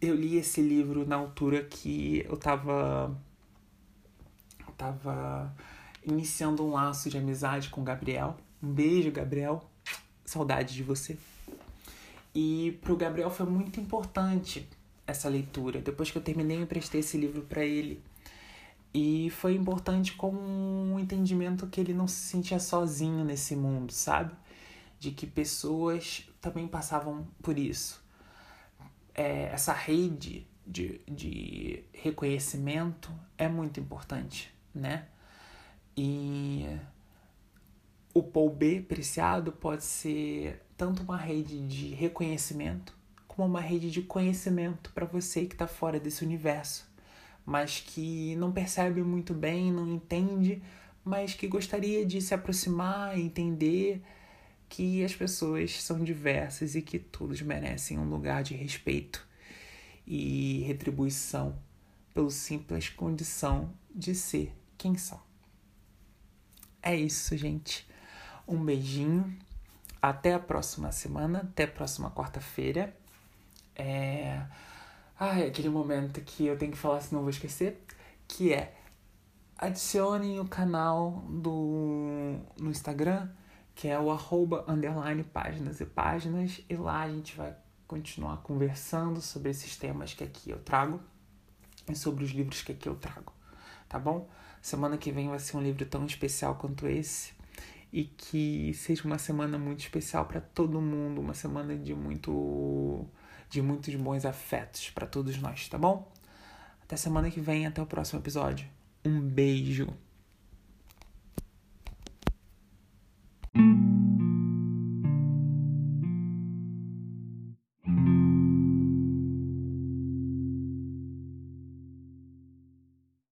Eu 0.02 0.16
li 0.16 0.36
esse 0.36 0.60
livro 0.60 1.06
na 1.06 1.14
altura 1.14 1.62
que 1.62 2.26
eu 2.28 2.36
tava, 2.36 3.16
eu 4.66 4.72
tava 4.74 5.54
iniciando 6.04 6.66
um 6.66 6.72
laço 6.72 7.08
de 7.08 7.16
amizade 7.16 7.68
com 7.68 7.82
o 7.82 7.84
Gabriel. 7.84 8.36
Um 8.60 8.72
beijo, 8.72 9.12
Gabriel. 9.12 9.62
Saudade 10.24 10.74
de 10.74 10.82
você. 10.82 11.16
E 12.34 12.76
pro 12.82 12.96
Gabriel 12.96 13.30
foi 13.30 13.46
muito 13.46 13.78
importante 13.78 14.68
essa 15.06 15.28
leitura. 15.28 15.80
Depois 15.80 16.10
que 16.10 16.18
eu 16.18 16.22
terminei, 16.22 16.56
eu 16.56 16.62
emprestei 16.62 16.98
esse 16.98 17.16
livro 17.16 17.42
para 17.42 17.64
ele. 17.64 18.02
E 18.92 19.30
foi 19.30 19.54
importante 19.54 20.14
como 20.14 20.40
um 20.40 20.98
entendimento 20.98 21.68
que 21.68 21.80
ele 21.80 21.94
não 21.94 22.08
se 22.08 22.26
sentia 22.26 22.58
sozinho 22.58 23.24
nesse 23.24 23.54
mundo, 23.54 23.92
sabe? 23.92 24.34
De 24.98 25.12
que 25.12 25.28
pessoas 25.28 26.28
também 26.40 26.66
passavam 26.66 27.24
por 27.40 27.56
isso. 27.56 28.01
É, 29.14 29.44
essa 29.53 29.72
rede 29.72 30.46
de, 30.66 31.01
de 31.09 31.85
reconhecimento 31.92 33.12
é 33.37 33.48
muito 33.48 33.81
importante, 33.81 34.53
né? 34.75 35.07
E 35.96 36.66
o 38.14 38.22
Paul 38.22 38.51
B 38.51 38.81
Preciado 38.81 39.53
pode 39.53 39.85
ser 39.85 40.62
tanto 40.77 41.03
uma 41.03 41.16
rede 41.16 41.66
de 41.66 41.94
reconhecimento 41.94 42.96
como 43.27 43.48
uma 43.48 43.61
rede 43.61 43.90
de 43.90 44.03
conhecimento 44.03 44.92
para 44.92 45.07
você 45.07 45.46
que 45.46 45.55
está 45.55 45.66
fora 45.66 45.98
desse 45.98 46.25
universo, 46.25 46.87
mas 47.44 47.81
que 47.81 48.37
não 48.37 48.53
percebe 48.53 49.03
muito 49.03 49.33
bem, 49.33 49.72
não 49.72 49.88
entende, 49.88 50.62
mas 51.05 51.35
que 51.35 51.46
gostaria 51.46 52.05
de 52.05 52.20
se 52.20 52.35
aproximar 52.35 53.18
entender 53.18 54.03
que 54.72 55.04
as 55.04 55.14
pessoas 55.14 55.82
são 55.82 56.02
diversas 56.02 56.74
e 56.74 56.80
que 56.80 56.98
todos 56.98 57.42
merecem 57.42 57.98
um 57.98 58.08
lugar 58.08 58.42
de 58.42 58.54
respeito 58.54 59.22
e 60.06 60.62
retribuição 60.66 61.58
pela 62.14 62.30
simples 62.30 62.88
condição 62.88 63.70
de 63.94 64.14
ser 64.14 64.50
quem 64.78 64.96
são. 64.96 65.20
É 66.82 66.96
isso, 66.96 67.37
gente. 67.37 67.87
Um 68.48 68.64
beijinho. 68.64 69.37
Até 70.00 70.32
a 70.32 70.40
próxima 70.40 70.90
semana, 70.90 71.40
até 71.40 71.64
a 71.64 71.68
próxima 71.68 72.11
quarta-feira. 72.11 72.96
É. 73.76 74.42
Ai, 75.20 75.48
aquele 75.48 75.68
momento 75.68 76.22
que 76.22 76.46
eu 76.46 76.56
tenho 76.56 76.72
que 76.72 76.78
falar, 76.78 77.02
senão 77.02 77.20
eu 77.20 77.24
vou 77.24 77.30
esquecer. 77.30 77.85
Que 78.26 78.54
é 78.54 78.74
adicionem 79.58 80.40
o 80.40 80.48
canal 80.48 81.22
do 81.28 82.38
no 82.58 82.70
Instagram, 82.70 83.28
que 83.74 83.88
é 83.88 83.98
o 83.98 84.11
arroba 84.11 84.64
underline 84.68 85.22
páginas 85.24 85.80
e 85.80 85.87
páginas, 85.87 86.61
e 86.68 86.76
lá 86.76 87.02
a 87.02 87.11
gente 87.11 87.37
vai 87.37 87.54
continuar 87.87 88.38
conversando 88.38 89.20
sobre 89.20 89.50
esses 89.50 89.76
temas 89.76 90.14
que 90.14 90.24
aqui 90.24 90.50
eu 90.50 90.58
trago 90.58 91.00
e 91.88 91.94
sobre 91.94 92.24
os 92.24 92.30
livros 92.30 92.62
que 92.62 92.72
aqui 92.72 92.88
eu 92.88 92.94
trago, 92.94 93.32
tá 93.88 93.98
bom? 93.98 94.28
Semana 94.61 94.96
que 94.96 95.11
vem 95.11 95.28
vai 95.28 95.38
ser 95.38 95.56
um 95.56 95.62
livro 95.62 95.85
tão 95.87 96.06
especial 96.06 96.54
quanto 96.54 96.87
esse 96.87 97.32
e 97.92 98.04
que 98.04 98.72
seja 98.74 99.04
uma 99.04 99.18
semana 99.18 99.58
muito 99.58 99.80
especial 99.80 100.24
para 100.24 100.40
todo 100.40 100.80
mundo, 100.80 101.20
uma 101.20 101.35
semana 101.35 101.76
de 101.76 101.94
muito 101.94 103.06
de 103.50 103.61
muitos 103.61 103.94
bons 103.96 104.24
afetos 104.24 104.88
para 104.90 105.06
todos 105.06 105.37
nós, 105.38 105.68
tá 105.68 105.76
bom? 105.76 106.11
Até 106.82 106.96
semana 106.96 107.30
que 107.30 107.40
vem, 107.40 107.66
até 107.66 107.82
o 107.82 107.87
próximo 107.87 108.20
episódio. 108.20 108.66
Um 109.04 109.20
beijo. 109.20 109.88